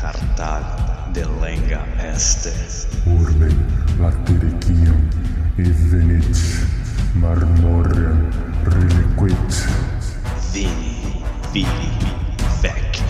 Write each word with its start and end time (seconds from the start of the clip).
Cartag 0.00 0.64
de 1.12 1.26
lenga 1.40 1.84
este. 2.14 2.52
Urbe 3.04 3.50
latericium 3.98 5.08
evenit 5.56 6.36
marmorem 7.20 8.28
reliquit 8.64 9.68
Vini, 10.52 11.22
vili, 11.52 11.92
vec. 12.62 13.02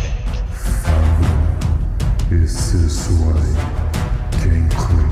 fabrum 0.83 2.43
essesuae 2.43 3.55
cenque 4.41 5.05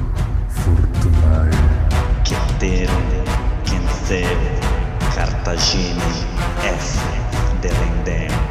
fortunae 0.48 1.58
Ceterum, 2.24 3.06
Cenceu, 3.64 4.38
Cartagine, 5.14 6.10
F. 6.62 6.98
Delendem. 7.60 8.47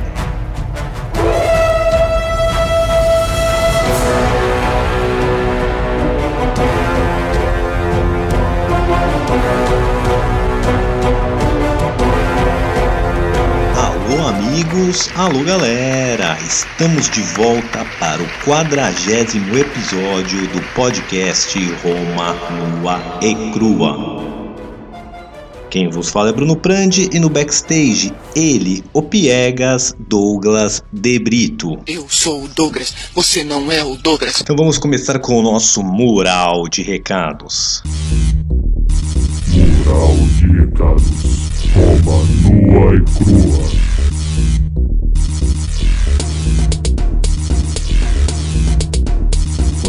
Amigos, 14.57 15.07
alô 15.15 15.43
galera! 15.43 16.35
Estamos 16.41 17.07
de 17.11 17.21
volta 17.21 17.85
para 17.99 18.19
o 18.19 18.27
quadragésimo 18.43 19.55
episódio 19.55 20.47
do 20.47 20.59
podcast 20.73 21.59
Roma 21.83 22.33
Nua 22.79 23.19
e 23.21 23.35
Crua. 23.51 24.17
Quem 25.69 25.91
vos 25.91 26.09
fala 26.09 26.29
é 26.29 26.33
Bruno 26.33 26.55
Prandi 26.55 27.07
e 27.13 27.19
no 27.19 27.29
backstage 27.29 28.11
ele, 28.35 28.83
o 28.93 29.03
Piegas 29.03 29.95
Douglas 29.99 30.83
De 30.91 31.19
Brito. 31.19 31.77
Eu 31.85 32.07
sou 32.09 32.45
o 32.45 32.47
Douglas, 32.47 32.95
você 33.13 33.43
não 33.43 33.71
é 33.71 33.83
o 33.83 33.95
Douglas. 33.95 34.41
Então 34.41 34.55
vamos 34.55 34.79
começar 34.79 35.19
com 35.19 35.35
o 35.35 35.43
nosso 35.43 35.83
mural 35.83 36.67
de 36.67 36.81
recados. 36.81 37.83
mural 39.53 40.15
de 40.39 40.47
recados 40.47 41.03
Roma 41.75 42.23
nua 42.41 42.95
e 42.95 43.01
crua 43.03 43.86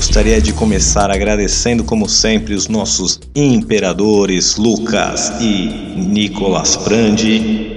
Gostaria 0.09 0.41
de 0.41 0.55
começar 0.55 1.11
agradecendo, 1.11 1.84
como 1.84 2.09
sempre, 2.09 2.55
os 2.55 2.67
nossos 2.67 3.20
imperadores 3.34 4.56
Lucas 4.56 5.31
e 5.39 5.69
Nicolas 5.98 6.78
Prandi. 6.78 7.77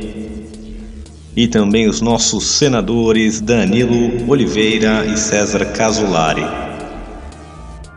E 1.36 1.46
também 1.50 1.90
os 1.90 2.00
nossos 2.00 2.46
senadores 2.46 3.42
Danilo 3.42 4.32
Oliveira 4.32 5.06
e 5.08 5.18
César 5.18 5.66
Casolari. 5.74 6.46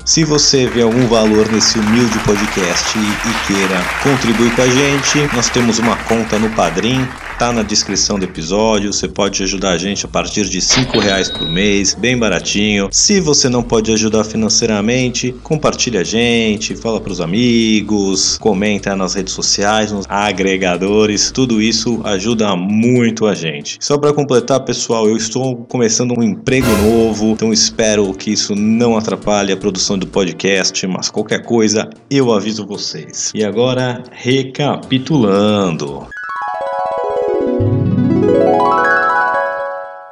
Se 0.05 0.25
você 0.25 0.67
vê 0.67 0.83
algum 0.83 1.07
valor 1.07 1.49
nesse 1.53 1.79
humilde 1.79 2.19
podcast 2.25 2.99
e 2.99 3.47
queira 3.47 3.81
contribuir 4.03 4.53
com 4.57 4.63
a 4.63 4.69
gente, 4.69 5.33
nós 5.33 5.49
temos 5.49 5.79
uma 5.79 5.97
conta 5.97 6.41
no 6.41 6.51
Padrim, 6.51 7.07
tá 7.39 7.53
na 7.53 7.63
descrição 7.63 8.19
do 8.19 8.25
episódio. 8.25 8.93
Você 8.93 9.09
pode 9.09 9.43
ajudar 9.43 9.71
a 9.71 9.79
gente 9.79 10.05
a 10.05 10.09
partir 10.09 10.49
de 10.49 10.61
cinco 10.61 10.99
reais 10.99 11.29
por 11.29 11.49
mês, 11.49 11.95
bem 11.95 12.17
baratinho. 12.17 12.89
Se 12.93 13.21
você 13.21 13.49
não 13.49 13.63
pode 13.63 13.93
ajudar 13.93 14.25
financeiramente, 14.25 15.35
compartilha 15.43 16.01
a 16.01 16.05
gente, 16.05 16.77
fala 16.77 17.01
para 17.01 17.13
os 17.13 17.21
amigos, 17.21 18.39
comenta 18.39 18.95
nas 18.95 19.15
redes 19.15 19.33
sociais, 19.33 19.91
nos 19.93 20.07
agregadores. 20.09 21.31
Tudo 21.31 21.61
isso 21.61 22.01
ajuda 22.05 22.55
muito 22.57 23.27
a 23.27 23.35
gente. 23.35 23.79
Só 23.81 23.99
para 23.99 24.13
completar, 24.13 24.61
pessoal, 24.61 25.09
eu 25.09 25.17
estou 25.17 25.57
começando 25.65 26.15
um 26.17 26.23
emprego 26.23 26.69
novo, 26.83 27.31
então 27.33 27.53
espero 27.53 28.13
que 28.15 28.31
isso 28.33 28.55
não 28.55 28.97
atrapalhe 28.97 29.53
a 29.53 29.57
produção 29.57 29.99
do 29.99 30.07
podcast, 30.07 30.87
mas 30.87 31.11
qualquer 31.11 31.43
coisa 31.43 31.89
eu 32.11 32.33
aviso 32.33 32.67
vocês. 32.67 33.33
E 33.35 33.45
agora, 33.45 34.03
recapitulando. 34.13 36.07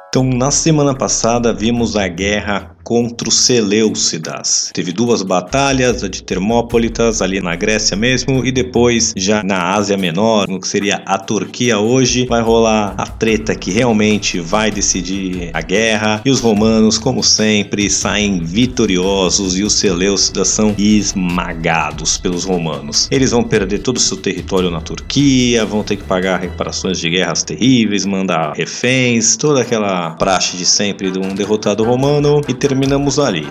Então, 0.09 0.23
na 0.23 0.51
semana 0.51 0.95
passada, 0.95 1.51
vimos 1.51 1.95
a 1.95 2.07
guerra 2.07 2.72
contra 2.83 3.29
os 3.29 3.35
Seleucidas. 3.35 4.71
Teve 4.73 4.91
duas 4.91 5.21
batalhas, 5.21 6.03
a 6.03 6.07
de 6.07 6.21
Termópolitas, 6.21 7.21
ali 7.21 7.39
na 7.39 7.55
Grécia 7.55 7.95
mesmo, 7.95 8.45
e 8.45 8.51
depois, 8.51 9.13
já 9.15 9.43
na 9.43 9.73
Ásia 9.73 9.97
Menor, 9.97 10.47
no 10.47 10.59
que 10.59 10.67
seria 10.67 11.01
a 11.05 11.17
Turquia 11.17 11.79
hoje, 11.79 12.25
vai 12.25 12.41
rolar 12.41 12.93
a 12.97 13.05
treta 13.05 13.55
que 13.55 13.71
realmente 13.71 14.39
vai 14.39 14.69
decidir 14.69 15.49
a 15.53 15.61
guerra. 15.61 16.21
E 16.25 16.29
os 16.29 16.39
romanos, 16.39 16.97
como 16.97 17.23
sempre, 17.23 17.89
saem 17.89 18.39
vitoriosos 18.39 19.57
e 19.57 19.63
os 19.63 19.73
Seleucidas 19.73 20.49
são 20.49 20.75
esmagados 20.77 22.17
pelos 22.17 22.43
romanos. 22.43 23.07
Eles 23.11 23.31
vão 23.31 23.43
perder 23.43 23.79
todo 23.79 23.97
o 23.97 23.99
seu 23.99 24.17
território 24.17 24.69
na 24.69 24.81
Turquia, 24.81 25.65
vão 25.65 25.83
ter 25.83 25.97
que 25.97 26.03
pagar 26.03 26.39
reparações 26.39 26.99
de 26.99 27.09
guerras 27.09 27.43
terríveis, 27.43 28.05
mandar 28.05 28.53
reféns, 28.53 29.37
toda 29.37 29.61
aquela 29.61 30.11
praxe 30.11 30.57
de 30.57 30.65
sempre 30.65 31.11
de 31.11 31.19
um 31.19 31.33
derrotado 31.33 31.83
romano 31.83 32.41
e 32.47 32.53
terminamos 32.73 33.19
ali. 33.19 33.47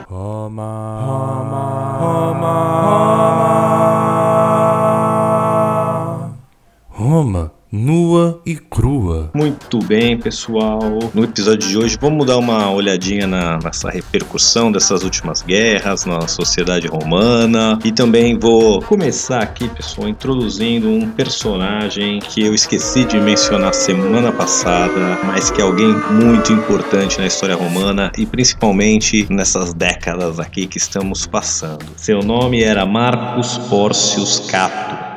Roma, 6.98 7.51
nua 7.72 8.38
e 8.44 8.54
crua. 8.54 9.30
Muito 9.32 9.78
bem, 9.78 10.18
pessoal. 10.18 10.82
No 11.14 11.24
episódio 11.24 11.66
de 11.66 11.78
hoje, 11.78 11.96
vamos 11.98 12.26
dar 12.26 12.36
uma 12.36 12.70
olhadinha 12.70 13.26
na, 13.26 13.58
nessa 13.64 13.88
repercussão 13.88 14.70
dessas 14.70 15.02
últimas 15.02 15.40
guerras 15.40 16.04
na 16.04 16.28
sociedade 16.28 16.86
romana. 16.86 17.78
E 17.82 17.90
também 17.90 18.38
vou 18.38 18.82
começar 18.82 19.42
aqui, 19.42 19.70
pessoal, 19.70 20.06
introduzindo 20.06 20.86
um 20.86 21.08
personagem 21.08 22.18
que 22.18 22.44
eu 22.44 22.54
esqueci 22.54 23.06
de 23.06 23.18
mencionar 23.18 23.72
semana 23.72 24.30
passada, 24.30 25.18
mas 25.24 25.50
que 25.50 25.62
é 25.62 25.64
alguém 25.64 25.94
muito 26.10 26.52
importante 26.52 27.18
na 27.18 27.26
história 27.26 27.54
romana 27.56 28.12
e 28.18 28.26
principalmente 28.26 29.26
nessas 29.30 29.72
décadas 29.72 30.38
aqui 30.38 30.66
que 30.66 30.76
estamos 30.76 31.26
passando. 31.26 31.86
Seu 31.96 32.20
nome 32.20 32.62
era 32.62 32.84
Marcus 32.84 33.56
Porcius 33.56 34.40
Cato. 34.40 35.11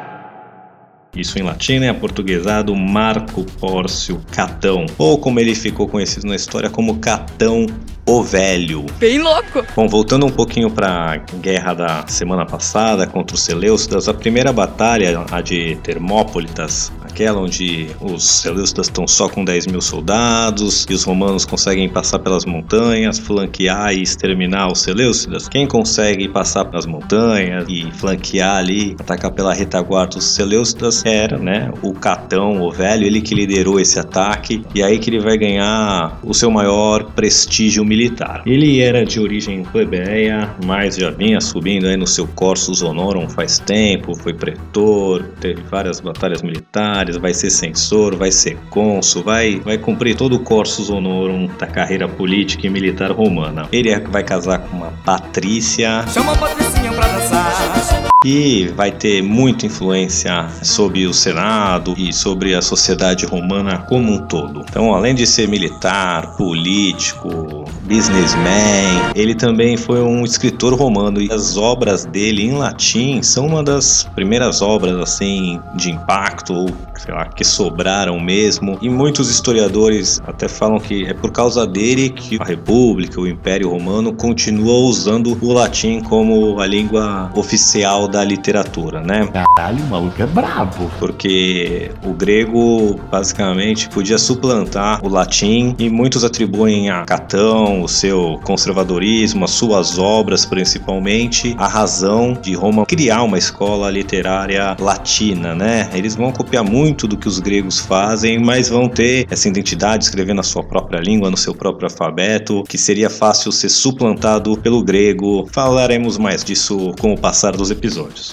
Isso 1.15 1.39
em 1.39 1.43
latim, 1.43 1.79
né? 1.79 1.89
Aportuguesado 1.89 2.75
Marco 2.75 3.43
Pórcio 3.59 4.21
Catão. 4.31 4.85
Ou 4.97 5.17
como 5.17 5.39
ele 5.39 5.55
ficou 5.55 5.87
conhecido 5.87 6.27
na 6.27 6.35
história 6.35 6.69
como 6.69 6.97
Catão 6.97 7.65
o 8.07 8.21
Velho. 8.21 8.85
Bem 8.99 9.19
louco. 9.19 9.65
Bom, 9.75 9.87
voltando 9.87 10.27
um 10.27 10.29
pouquinho 10.29 10.69
para 10.69 11.13
a 11.13 11.17
guerra 11.37 11.73
da 11.73 12.07
semana 12.07 12.45
passada 12.45 13.07
contra 13.07 13.35
os 13.35 13.41
Seleucidas, 13.41 14.07
a 14.07 14.13
primeira 14.13 14.53
batalha, 14.53 15.25
a 15.31 15.41
de 15.41 15.75
Termópolitas, 15.77 16.91
aquela 17.03 17.41
onde 17.41 17.89
os 17.99 18.23
Seleucidas 18.23 18.87
estão 18.87 19.07
só 19.07 19.27
com 19.27 19.43
10 19.43 19.67
mil 19.67 19.81
soldados 19.81 20.85
e 20.87 20.93
os 20.93 21.03
romanos 21.03 21.45
conseguem 21.45 21.89
passar 21.89 22.19
pelas 22.19 22.45
montanhas, 22.45 23.17
flanquear 23.17 23.93
e 23.93 24.03
exterminar 24.03 24.71
os 24.71 24.81
Seleucidas. 24.81 25.49
Quem 25.49 25.65
consegue 25.65 26.27
passar 26.27 26.65
pelas 26.65 26.85
montanhas 26.85 27.65
e 27.67 27.91
flanquear 27.91 28.57
ali, 28.57 28.95
atacar 28.99 29.31
pela 29.31 29.53
retaguarda 29.53 30.19
os 30.19 30.25
Seleucidas 30.25 31.03
era, 31.03 31.39
né, 31.39 31.71
o 31.81 31.91
Catão, 31.91 32.61
o 32.61 32.71
Velho, 32.71 33.05
ele 33.05 33.21
que 33.21 33.33
liderou 33.33 33.79
esse 33.79 33.99
ataque 33.99 34.63
e 34.75 34.83
aí 34.83 34.99
que 34.99 35.09
ele 35.09 35.19
vai 35.19 35.37
ganhar 35.37 36.19
o 36.23 36.33
seu 36.33 36.51
maior 36.51 37.03
prestígio 37.15 37.83
militar 37.83 37.94
militar. 37.95 38.43
Ele 38.45 38.81
era 38.81 39.05
de 39.05 39.19
origem 39.19 39.63
plebeia, 39.63 40.53
mas 40.65 40.97
já 40.97 41.09
vinha 41.09 41.39
subindo 41.39 41.87
aí 41.87 41.95
no 41.95 42.05
seu 42.05 42.27
Corsus 42.27 42.81
Honorum 42.81 43.29
faz 43.29 43.57
tempo, 43.59 44.13
foi 44.15 44.33
pretor, 44.33 45.23
teve 45.39 45.61
várias 45.71 46.01
batalhas 46.01 46.41
militares, 46.41 47.15
vai 47.15 47.33
ser 47.33 47.49
censor, 47.49 48.15
vai 48.17 48.31
ser 48.31 48.57
cônsul, 48.69 49.23
vai, 49.23 49.59
vai 49.61 49.77
cumprir 49.77 50.15
todo 50.15 50.35
o 50.35 50.39
Corsus 50.39 50.89
Honorum 50.89 51.49
da 51.57 51.65
carreira 51.65 52.07
política 52.07 52.67
e 52.67 52.69
militar 52.69 53.11
romana. 53.11 53.67
Ele 53.71 53.97
vai 53.99 54.23
casar 54.23 54.59
com 54.59 54.77
uma 54.77 54.91
Patrícia. 55.05 56.05
Chama 56.13 56.33
a 56.33 56.37
Patricinha 56.37 56.91
pra 56.91 57.07
dançar. 57.07 58.05
E 58.25 58.69
vai 58.75 58.91
ter 58.91 59.21
muita 59.21 59.67
influência 59.67 60.47
sobre 60.63 61.05
o 61.05 61.13
Senado 61.13 61.93
e 61.95 62.11
sobre 62.11 62.55
a 62.55 62.61
sociedade 62.61 63.23
romana 63.23 63.77
como 63.87 64.11
um 64.11 64.25
todo. 64.25 64.65
Então, 64.67 64.95
além 64.95 65.13
de 65.13 65.27
ser 65.27 65.47
militar, 65.47 66.35
político, 66.35 67.64
businessman, 67.85 69.11
ele 69.15 69.35
também 69.35 69.77
foi 69.77 70.01
um 70.01 70.23
escritor 70.23 70.73
romano 70.73 71.21
e 71.21 71.31
as 71.31 71.55
obras 71.55 72.05
dele 72.05 72.43
em 72.43 72.53
latim 72.53 73.21
são 73.21 73.45
uma 73.45 73.63
das 73.63 74.03
primeiras 74.15 74.61
obras 74.61 74.95
assim 74.99 75.59
de 75.75 75.91
impacto 75.91 76.53
ou 76.53 76.69
sei 76.95 77.13
lá 77.13 77.25
que 77.25 77.43
sobraram 77.43 78.19
mesmo. 78.19 78.77
E 78.81 78.89
muitos 78.89 79.29
historiadores 79.29 80.21
até 80.25 80.47
falam 80.47 80.79
que 80.79 81.05
é 81.05 81.13
por 81.13 81.31
causa 81.31 81.65
dele 81.65 82.09
que 82.09 82.37
a 82.41 82.43
República, 82.43 83.19
o 83.19 83.27
Império 83.27 83.69
Romano 83.69 84.13
continua 84.13 84.73
usando 84.73 85.37
o 85.41 85.53
latim 85.53 86.01
como 86.01 86.59
a 86.59 86.65
língua 86.65 87.31
oficial 87.35 88.07
da 88.07 88.23
literatura, 88.23 89.01
né? 89.01 89.27
Caralho, 89.27 89.83
o 89.83 89.87
maluco 89.87 90.21
é 90.21 90.25
brabo. 90.25 90.89
Porque 90.99 91.91
o 92.03 92.13
grego 92.13 92.99
basicamente 93.11 93.89
podia 93.89 94.17
suplantar 94.17 95.03
o 95.03 95.09
latim 95.09 95.75
e 95.77 95.89
muitos 95.89 96.23
atribuem 96.23 96.89
a 96.89 97.05
Catão 97.05 97.74
com 97.75 97.83
o 97.83 97.89
seu 97.89 98.39
conservadorismo, 98.43 99.43
as 99.43 99.51
suas 99.51 99.97
obras 99.97 100.45
principalmente, 100.45 101.53
a 101.57 101.67
razão 101.67 102.33
de 102.33 102.53
Roma 102.53 102.85
criar 102.85 103.23
uma 103.23 103.37
escola 103.37 103.89
literária 103.89 104.77
latina, 104.79 105.53
né? 105.53 105.89
Eles 105.93 106.15
vão 106.15 106.31
copiar 106.31 106.63
muito 106.63 107.07
do 107.07 107.17
que 107.17 107.27
os 107.27 107.39
gregos 107.39 107.79
fazem, 107.79 108.39
mas 108.39 108.69
vão 108.69 108.87
ter 108.87 109.27
essa 109.29 109.49
identidade, 109.49 110.05
escrever 110.05 110.33
na 110.33 110.43
sua 110.43 110.63
própria 110.63 110.99
língua, 110.99 111.29
no 111.29 111.35
seu 111.35 111.53
próprio 111.53 111.89
alfabeto, 111.89 112.63
que 112.63 112.77
seria 112.77 113.09
fácil 113.09 113.51
ser 113.51 113.69
suplantado 113.69 114.57
pelo 114.57 114.81
grego. 114.81 115.45
Falaremos 115.51 116.17
mais 116.17 116.43
disso 116.43 116.93
com 116.99 117.13
o 117.13 117.19
passar 117.19 117.55
dos 117.57 117.71
episódios. 117.71 118.31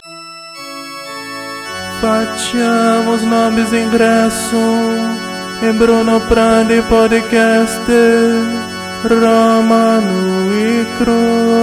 Ingresso 3.73 4.57
em 5.63 5.73
Bruno 5.73 6.21
Prandi 6.29 6.83
Romano 9.05 10.53
e 10.55 10.87
Crua. 10.97 11.62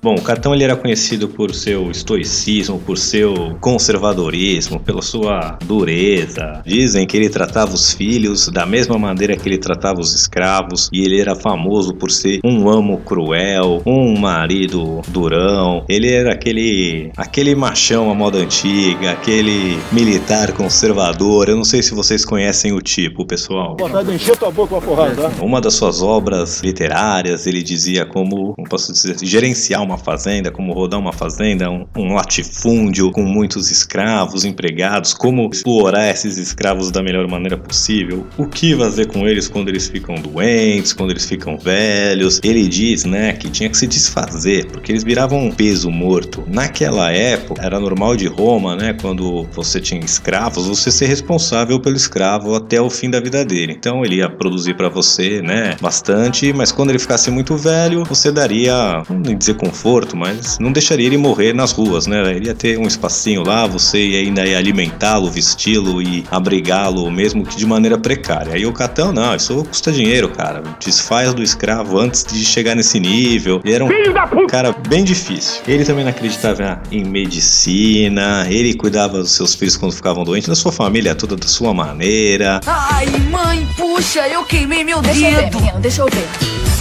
Bom, 0.00 0.14
o 0.14 0.22
Catão 0.22 0.54
ele 0.54 0.62
era 0.62 0.76
conhecido 0.76 1.28
por 1.28 1.52
seu 1.52 1.90
estoicismo, 1.90 2.78
por 2.78 2.96
seu 2.96 3.56
conservadorismo, 3.60 4.78
pela 4.78 5.02
sua 5.02 5.58
dureza. 5.64 6.62
Dizem 6.64 7.04
que 7.04 7.16
ele 7.16 7.28
tratava 7.28 7.74
os 7.74 7.92
filhos 7.92 8.48
da 8.48 8.64
mesma 8.64 8.96
maneira 8.96 9.36
que 9.36 9.48
ele 9.48 9.58
tratava 9.58 9.98
os 10.00 10.14
escravos, 10.14 10.88
e 10.92 11.02
ele 11.02 11.20
era 11.20 11.34
famoso 11.34 11.92
por 11.94 12.12
ser 12.12 12.38
um 12.44 12.68
amo 12.68 12.98
cruel, 12.98 13.82
um 13.84 14.16
marido 14.16 15.02
durão. 15.08 15.84
Ele 15.88 16.12
era 16.12 16.32
aquele 16.32 17.10
aquele 17.16 17.56
machão 17.56 18.08
à 18.08 18.14
moda 18.14 18.38
antiga, 18.38 19.10
aquele 19.10 19.80
militar 19.90 20.52
conservador. 20.52 21.48
Eu 21.48 21.56
não 21.56 21.64
sei 21.64 21.82
se 21.82 21.92
vocês 21.92 22.24
conhecem 22.24 22.72
o 22.72 22.80
tipo, 22.80 23.26
pessoal. 23.26 23.76
Vontade 23.76 24.10
de 24.10 24.14
encher 24.14 24.36
tua 24.36 24.52
boca 24.52 24.68
com 24.68 24.76
a 24.76 24.80
porrada? 24.80 25.32
Uma 25.42 25.60
das 25.60 25.74
suas 25.74 26.00
obras 26.02 26.60
literárias, 26.60 27.48
ele 27.48 27.64
dizia 27.64 28.06
como, 28.06 28.54
como 28.54 28.68
posso 28.68 28.92
dizer, 28.92 29.16
gerenciar 29.22 29.87
uma 29.88 29.98
fazenda, 29.98 30.50
como 30.50 30.72
rodar 30.72 31.00
uma 31.00 31.12
fazenda, 31.12 31.70
um, 31.70 31.86
um 31.96 32.14
latifúndio 32.14 33.10
com 33.10 33.22
muitos 33.22 33.70
escravos, 33.70 34.44
empregados, 34.44 35.14
como 35.14 35.48
explorar 35.50 36.10
esses 36.10 36.36
escravos 36.36 36.90
da 36.90 37.02
melhor 37.02 37.26
maneira 37.26 37.56
possível, 37.56 38.26
o 38.36 38.46
que 38.46 38.76
fazer 38.76 39.06
com 39.06 39.26
eles 39.26 39.48
quando 39.48 39.68
eles 39.68 39.88
ficam 39.88 40.16
doentes, 40.16 40.92
quando 40.92 41.10
eles 41.10 41.24
ficam 41.24 41.56
velhos. 41.58 42.40
Ele 42.44 42.68
diz, 42.68 43.04
né, 43.04 43.32
que 43.32 43.50
tinha 43.50 43.70
que 43.70 43.76
se 43.76 43.86
desfazer, 43.86 44.66
porque 44.66 44.92
eles 44.92 45.02
viravam 45.02 45.46
um 45.46 45.50
peso 45.50 45.90
morto. 45.90 46.44
Naquela 46.46 47.10
época, 47.10 47.62
era 47.64 47.80
normal 47.80 48.14
de 48.14 48.26
Roma, 48.26 48.76
né, 48.76 48.94
quando 49.00 49.44
você 49.52 49.80
tinha 49.80 50.00
escravos, 50.00 50.66
você 50.66 50.90
ser 50.90 51.06
responsável 51.06 51.80
pelo 51.80 51.96
escravo 51.96 52.54
até 52.54 52.80
o 52.80 52.90
fim 52.90 53.08
da 53.08 53.20
vida 53.20 53.44
dele. 53.44 53.74
Então 53.78 54.04
ele 54.04 54.16
ia 54.16 54.28
produzir 54.28 54.74
para 54.74 54.88
você, 54.88 55.40
né, 55.40 55.76
bastante, 55.80 56.52
mas 56.52 56.70
quando 56.70 56.90
ele 56.90 56.98
ficasse 56.98 57.30
muito 57.30 57.56
velho, 57.56 58.04
você 58.04 58.30
daria, 58.30 59.02
não 59.08 59.34
dizer 59.34 59.54
conforto, 59.78 60.16
mas 60.16 60.58
não 60.58 60.72
deixaria 60.72 61.06
ele 61.06 61.16
morrer 61.16 61.52
nas 61.52 61.70
ruas, 61.70 62.06
né? 62.06 62.32
Ele 62.34 62.46
ia 62.46 62.54
ter 62.54 62.78
um 62.78 62.86
espacinho 62.86 63.44
lá, 63.44 63.66
você 63.66 63.98
ia 63.98 64.18
ainda 64.18 64.44
ia 64.44 64.58
alimentá-lo, 64.58 65.30
vesti-lo 65.30 66.02
e 66.02 66.24
abrigá-lo, 66.30 67.08
mesmo 67.10 67.46
que 67.46 67.56
de 67.56 67.64
maneira 67.64 67.96
precária. 67.96 68.54
Aí 68.54 68.66
o 68.66 68.72
Catão, 68.72 69.12
não, 69.12 69.34
isso 69.36 69.64
custa 69.64 69.92
dinheiro, 69.92 70.28
cara. 70.30 70.62
Desfaz 70.84 71.32
do 71.32 71.42
escravo 71.42 71.98
antes 71.98 72.24
de 72.24 72.44
chegar 72.44 72.74
nesse 72.74 72.98
nível. 72.98 73.60
Ele 73.64 73.74
era 73.74 73.84
um 73.84 74.46
cara 74.48 74.74
bem 74.88 75.04
difícil. 75.04 75.62
Ele 75.66 75.84
também 75.84 76.02
não 76.04 76.10
acreditava 76.10 76.82
em 76.90 77.04
medicina, 77.04 78.46
ele 78.50 78.74
cuidava 78.74 79.18
dos 79.18 79.30
seus 79.32 79.54
filhos 79.54 79.76
quando 79.76 79.92
ficavam 79.92 80.24
doentes, 80.24 80.48
da 80.48 80.56
sua 80.56 80.72
família 80.72 81.14
toda 81.14 81.36
da 81.36 81.46
sua 81.46 81.72
maneira. 81.72 82.60
Ai, 82.66 83.06
mãe, 83.30 83.66
puxa, 83.76 84.26
eu 84.26 84.44
queimei 84.44 84.82
meu 84.82 85.00
Deixa 85.00 85.20
eu 85.28 85.30
ver, 85.36 85.44
dedo. 85.44 85.60
menino, 85.60 85.80
deixa 85.80 86.02
eu 86.02 86.06
ver. 86.06 86.77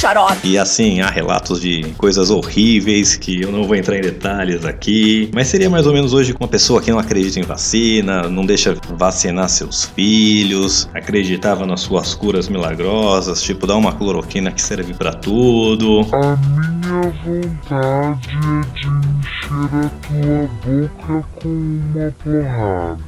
Xarope. 0.00 0.48
E 0.48 0.56
assim, 0.56 1.02
há 1.02 1.10
relatos 1.10 1.60
de 1.60 1.82
coisas 1.98 2.30
horríveis 2.30 3.16
que 3.16 3.42
eu 3.42 3.52
não 3.52 3.64
vou 3.64 3.76
entrar 3.76 3.98
em 3.98 4.00
detalhes 4.00 4.64
aqui, 4.64 5.30
mas 5.34 5.48
seria 5.48 5.68
mais 5.68 5.86
ou 5.86 5.92
menos 5.92 6.14
hoje 6.14 6.32
com 6.32 6.42
uma 6.42 6.48
pessoa 6.48 6.80
que 6.80 6.90
não 6.90 6.98
acredita 6.98 7.38
em 7.38 7.42
vacina, 7.42 8.22
não 8.22 8.46
deixa 8.46 8.74
vacinar 8.96 9.50
seus 9.50 9.84
filhos, 9.84 10.88
acreditava 10.94 11.66
nas 11.66 11.82
suas 11.82 12.14
curas 12.14 12.48
milagrosas, 12.48 13.42
tipo 13.42 13.66
dar 13.66 13.76
uma 13.76 13.92
cloroquina 13.92 14.50
que 14.50 14.62
serve 14.62 14.94
pra 14.94 15.12
tudo. 15.12 16.00
A 16.14 16.34
minha 16.36 17.12
vontade 17.22 18.38
é 18.38 18.80
de 18.80 18.86
encher 18.88 19.84
a 19.84 19.90
tua 20.08 20.48
boca 20.64 21.28
com 21.42 21.48
uma 21.48 22.10
porrada. 22.24 22.98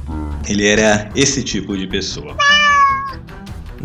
Ele 0.47 0.67
era 0.67 1.09
esse 1.15 1.41
tipo 1.41 1.75
de 1.75 1.87
pessoa. 1.87 2.37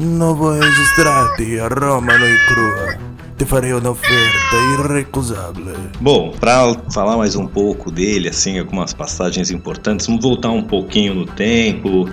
Non 0.01 0.37
vuoi 0.37 0.61
registrarti 0.61 1.59
a 1.59 1.67
Romano 1.67 2.25
e 2.25 2.37
Crua? 2.47 2.97
Ti 3.37 3.45
farei 3.45 3.73
un'offerta 3.73 4.57
irrecusabile. 4.79 5.91
Bom, 5.99 6.31
pra 6.39 6.73
falar 6.93 7.17
mais 7.17 7.35
um 7.35 7.49
pouco 7.49 7.91
dele, 7.91 8.29
assim, 8.29 8.61
algumas 8.61 8.93
passagens 8.93 9.51
importantes, 9.51 10.07
vamos 10.07 10.23
voltar 10.23 10.51
um 10.51 10.63
pouquinho 10.63 11.15
no 11.15 11.27
tempo. 11.27 12.09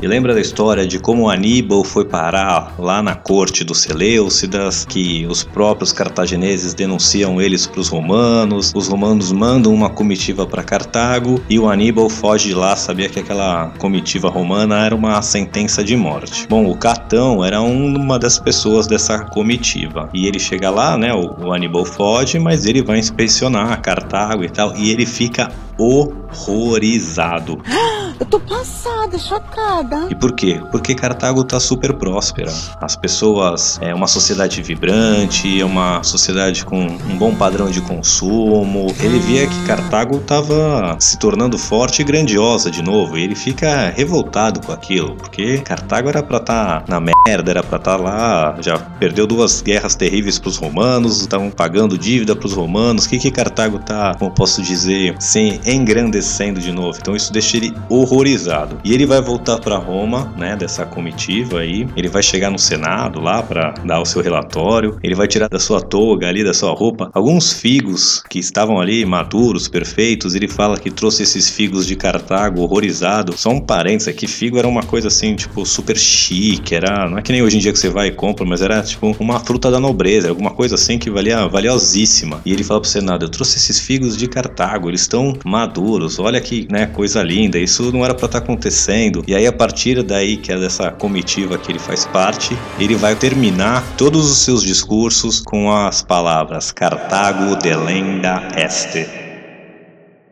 E 0.00 0.06
lembra 0.06 0.32
da 0.32 0.40
história 0.40 0.86
de 0.86 1.00
como 1.00 1.28
Aníbal 1.28 1.82
foi 1.82 2.04
parar 2.04 2.72
lá 2.78 3.02
na 3.02 3.16
corte 3.16 3.64
dos 3.64 3.80
Seleucidas, 3.80 4.84
que 4.84 5.26
os 5.26 5.42
próprios 5.42 5.92
cartagineses 5.92 6.72
denunciam 6.72 7.42
eles 7.42 7.66
para 7.66 7.80
os 7.80 7.88
romanos, 7.88 8.72
os 8.76 8.86
romanos 8.86 9.32
mandam 9.32 9.74
uma 9.74 9.90
comitiva 9.90 10.46
para 10.46 10.62
Cartago 10.62 11.42
e 11.50 11.58
o 11.58 11.68
Aníbal 11.68 12.08
foge 12.08 12.50
de 12.50 12.54
lá, 12.54 12.76
sabia 12.76 13.08
que 13.08 13.18
aquela 13.18 13.72
comitiva 13.78 14.28
romana 14.28 14.84
era 14.84 14.94
uma 14.94 15.20
sentença 15.20 15.82
de 15.82 15.96
morte. 15.96 16.46
Bom, 16.48 16.70
o 16.70 16.76
Catão 16.76 17.44
era 17.44 17.60
uma 17.60 18.20
das 18.20 18.38
pessoas 18.38 18.86
dessa 18.86 19.18
comitiva 19.18 20.08
e 20.14 20.28
ele 20.28 20.38
chega 20.38 20.70
lá, 20.70 20.96
né? 20.96 21.12
O, 21.12 21.46
o 21.46 21.52
Aníbal 21.52 21.84
foge, 21.84 22.38
mas 22.38 22.66
ele 22.66 22.82
vai 22.82 22.98
inspecionar 22.98 23.80
Cartago 23.82 24.44
e 24.44 24.48
tal, 24.48 24.76
e 24.76 24.90
ele 24.90 25.04
fica 25.04 25.50
horrorizado. 25.78 27.58
Eu 28.18 28.26
tô 28.26 28.40
passada, 28.40 29.16
chocada. 29.16 30.08
E 30.10 30.14
por 30.14 30.32
quê? 30.32 30.60
Porque 30.72 30.92
Cartago 30.92 31.44
tá 31.44 31.60
super 31.60 31.94
próspera. 31.94 32.52
As 32.80 32.96
pessoas, 32.96 33.78
é 33.80 33.94
uma 33.94 34.08
sociedade 34.08 34.60
vibrante, 34.60 35.60
é 35.60 35.64
uma 35.64 36.02
sociedade 36.02 36.64
com 36.64 36.84
um 36.84 37.16
bom 37.16 37.32
padrão 37.32 37.70
de 37.70 37.80
consumo. 37.80 38.92
Ele 39.00 39.20
via 39.20 39.46
que 39.46 39.66
Cartago 39.66 40.18
tava 40.18 40.96
se 40.98 41.16
tornando 41.16 41.56
forte 41.56 42.02
e 42.02 42.04
grandiosa 42.04 42.72
de 42.72 42.82
novo. 42.82 43.16
E 43.16 43.22
ele 43.22 43.36
fica 43.36 43.90
revoltado 43.90 44.60
com 44.60 44.72
aquilo, 44.72 45.14
porque 45.14 45.58
Cartago 45.58 46.08
era 46.08 46.22
pra 46.22 46.38
estar 46.38 46.84
na 46.88 46.98
merda, 46.98 47.52
era 47.52 47.62
pra 47.62 47.78
estar 47.78 47.96
lá, 47.96 48.56
já 48.60 48.78
perdeu 48.78 49.28
duas 49.28 49.62
guerras 49.62 49.94
terríveis 49.94 50.40
pros 50.40 50.56
romanos, 50.56 51.20
estavam 51.20 51.52
pagando 51.52 51.96
dívida 51.96 52.34
pros 52.34 52.52
romanos. 52.52 53.04
O 53.04 53.08
que 53.08 53.18
que 53.18 53.30
Cartago 53.30 53.78
tá, 53.78 54.16
como 54.18 54.32
posso 54.32 54.60
dizer, 54.60 55.14
se 55.20 55.60
engrandecendo 55.72 56.60
de 56.60 56.72
novo? 56.72 56.98
Então 57.00 57.14
isso 57.14 57.32
deixa 57.32 57.56
ele 57.56 57.74
horrorizado. 57.88 58.80
E 58.84 58.94
ele 58.94 59.06
vai 59.06 59.20
voltar 59.20 59.58
para 59.58 59.76
Roma, 59.76 60.32
né, 60.36 60.56
dessa 60.56 60.84
comitiva 60.84 61.60
aí. 61.60 61.88
Ele 61.96 62.08
vai 62.08 62.22
chegar 62.22 62.50
no 62.50 62.58
Senado 62.58 63.20
lá 63.20 63.42
para 63.42 63.74
dar 63.84 64.00
o 64.00 64.04
seu 64.04 64.22
relatório. 64.22 64.98
Ele 65.02 65.14
vai 65.14 65.26
tirar 65.26 65.48
da 65.48 65.58
sua 65.58 65.80
toga 65.80 66.28
ali, 66.28 66.44
da 66.44 66.54
sua 66.54 66.72
roupa, 66.72 67.10
alguns 67.12 67.52
figos 67.52 68.22
que 68.28 68.38
estavam 68.38 68.80
ali 68.80 69.04
maduros, 69.04 69.68
perfeitos. 69.68 70.34
Ele 70.34 70.48
fala 70.48 70.78
que 70.78 70.90
trouxe 70.90 71.22
esses 71.22 71.50
figos 71.50 71.86
de 71.86 71.96
Cartago 71.96 72.60
horrorizado. 72.62 73.36
Só 73.36 73.50
um 73.50 73.60
parênteses 73.60 74.08
aqui, 74.08 74.26
figo 74.26 74.58
era 74.58 74.68
uma 74.68 74.82
coisa 74.82 75.08
assim, 75.08 75.34
tipo, 75.34 75.64
super 75.64 75.96
chique. 75.96 76.74
Era, 76.74 77.08
não 77.08 77.18
é 77.18 77.22
que 77.22 77.32
nem 77.32 77.42
hoje 77.42 77.56
em 77.56 77.60
dia 77.60 77.72
que 77.72 77.78
você 77.78 77.88
vai 77.88 78.08
e 78.08 78.12
compra, 78.12 78.44
mas 78.44 78.60
era 78.62 78.82
tipo 78.82 79.14
uma 79.18 79.40
fruta 79.40 79.70
da 79.70 79.80
nobreza, 79.80 80.28
alguma 80.28 80.50
coisa 80.50 80.74
assim 80.74 80.98
que 80.98 81.10
valia 81.10 81.46
valiosíssima. 81.46 82.40
E 82.44 82.52
ele 82.52 82.64
fala 82.64 82.80
pro 82.80 82.88
Senado: 82.88 83.24
Eu 83.24 83.28
trouxe 83.28 83.56
esses 83.58 83.80
figos 83.80 84.16
de 84.16 84.26
Cartago, 84.28 84.88
eles 84.88 85.02
estão 85.02 85.36
maduros. 85.58 86.18
Olha 86.18 86.40
que, 86.40 86.68
né, 86.70 86.86
coisa 86.86 87.22
linda. 87.22 87.58
Isso 87.58 87.90
não 87.92 88.04
era 88.04 88.14
para 88.14 88.26
estar 88.26 88.38
acontecendo. 88.38 89.24
E 89.26 89.34
aí, 89.34 89.46
a 89.46 89.52
partir 89.52 90.02
daí, 90.02 90.36
que 90.36 90.52
é 90.52 90.58
dessa 90.58 90.90
comitiva 90.90 91.58
que 91.58 91.72
ele 91.72 91.78
faz 91.78 92.04
parte, 92.06 92.56
ele 92.78 92.94
vai 92.94 93.16
terminar 93.16 93.82
todos 93.96 94.30
os 94.30 94.38
seus 94.38 94.62
discursos 94.62 95.40
com 95.40 95.72
as 95.72 96.02
palavras 96.02 96.70
Cartago 96.70 97.56
delenda 97.56 98.48
este. 98.56 99.27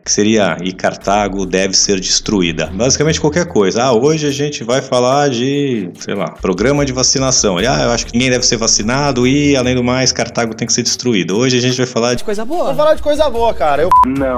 Que 0.07 0.13
seria 0.13 0.55
e 0.63 0.71
Cartago 0.71 1.45
deve 1.45 1.73
ser 1.73 1.99
destruída. 1.99 2.71
Basicamente 2.73 3.19
qualquer 3.19 3.45
coisa. 3.45 3.83
Ah, 3.83 3.91
hoje 3.91 4.25
a 4.25 4.31
gente 4.31 4.63
vai 4.63 4.81
falar 4.81 5.29
de, 5.29 5.89
sei 5.99 6.15
lá, 6.15 6.31
programa 6.31 6.85
de 6.85 6.93
vacinação. 6.93 7.57
Ele, 7.57 7.67
ah, 7.67 7.81
eu 7.83 7.91
acho 7.91 8.05
que 8.05 8.13
ninguém 8.13 8.29
deve 8.29 8.45
ser 8.45 8.55
vacinado 8.55 9.27
e, 9.27 9.53
além 9.57 9.75
do 9.75 9.83
mais, 9.83 10.13
Cartago 10.13 10.55
tem 10.55 10.65
que 10.65 10.71
ser 10.71 10.83
destruído. 10.83 11.35
Hoje 11.35 11.57
a 11.57 11.59
gente 11.59 11.75
vai 11.75 11.85
falar 11.85 12.13
de 12.13 12.23
Coisa 12.23 12.45
boa. 12.45 12.63
Vamos 12.63 12.77
falar 12.77 12.93
de 12.95 13.01
coisa 13.01 13.29
boa, 13.29 13.53
cara. 13.53 13.81
Eu 13.81 13.89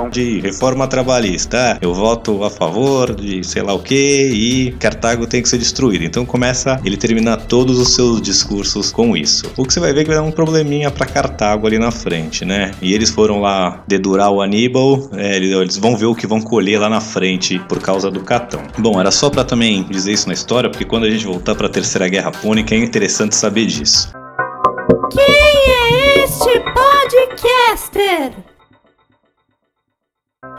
de 0.09 0.39
reforma 0.39 0.87
trabalhista. 0.87 1.77
Eu 1.79 1.93
voto 1.93 2.43
a 2.43 2.49
favor 2.49 3.13
de 3.13 3.43
sei 3.43 3.61
lá 3.61 3.73
o 3.73 3.79
que 3.79 3.93
e 3.95 4.71
Cartago 4.79 5.27
tem 5.27 5.43
que 5.43 5.49
ser 5.49 5.59
destruído. 5.59 6.03
Então 6.03 6.25
começa 6.25 6.81
ele 6.83 6.97
terminar 6.97 7.37
todos 7.37 7.77
os 7.77 7.93
seus 7.93 8.19
discursos 8.19 8.91
com 8.91 9.15
isso. 9.15 9.51
O 9.55 9.65
que 9.65 9.71
você 9.71 9.79
vai 9.79 9.93
ver 9.93 10.01
que 10.01 10.09
vai 10.09 10.17
dar 10.17 10.23
um 10.23 10.31
probleminha 10.31 10.89
pra 10.89 11.05
Cartago 11.05 11.67
ali 11.67 11.77
na 11.77 11.91
frente, 11.91 12.43
né? 12.43 12.71
E 12.81 12.95
eles 12.95 13.11
foram 13.11 13.39
lá 13.39 13.83
dedurar 13.87 14.31
o 14.31 14.41
Aníbal, 14.41 15.09
é, 15.13 15.35
ele 15.35 15.58
ó, 15.59 15.61
eles 15.61 15.77
vão 15.77 15.95
ver 15.95 16.05
o 16.05 16.15
que 16.15 16.25
vão 16.25 16.41
colher 16.41 16.79
lá 16.79 16.89
na 16.89 17.01
frente 17.01 17.59
por 17.59 17.79
causa 17.79 18.09
do 18.09 18.21
Catão. 18.21 18.63
Bom, 18.77 18.99
era 18.99 19.11
só 19.11 19.29
para 19.29 19.43
também 19.43 19.83
dizer 19.83 20.13
isso 20.13 20.27
na 20.27 20.33
história, 20.33 20.69
porque 20.69 20.85
quando 20.85 21.05
a 21.05 21.09
gente 21.09 21.25
voltar 21.25 21.55
para 21.55 21.67
a 21.67 21.69
Terceira 21.69 22.07
Guerra 22.07 22.31
Púnica 22.31 22.73
é 22.73 22.77
interessante 22.77 23.35
saber 23.35 23.65
disso. 23.65 24.11
Quem 25.11 25.23
é 25.23 26.23
este 26.23 26.59
podcaster? 26.59 28.33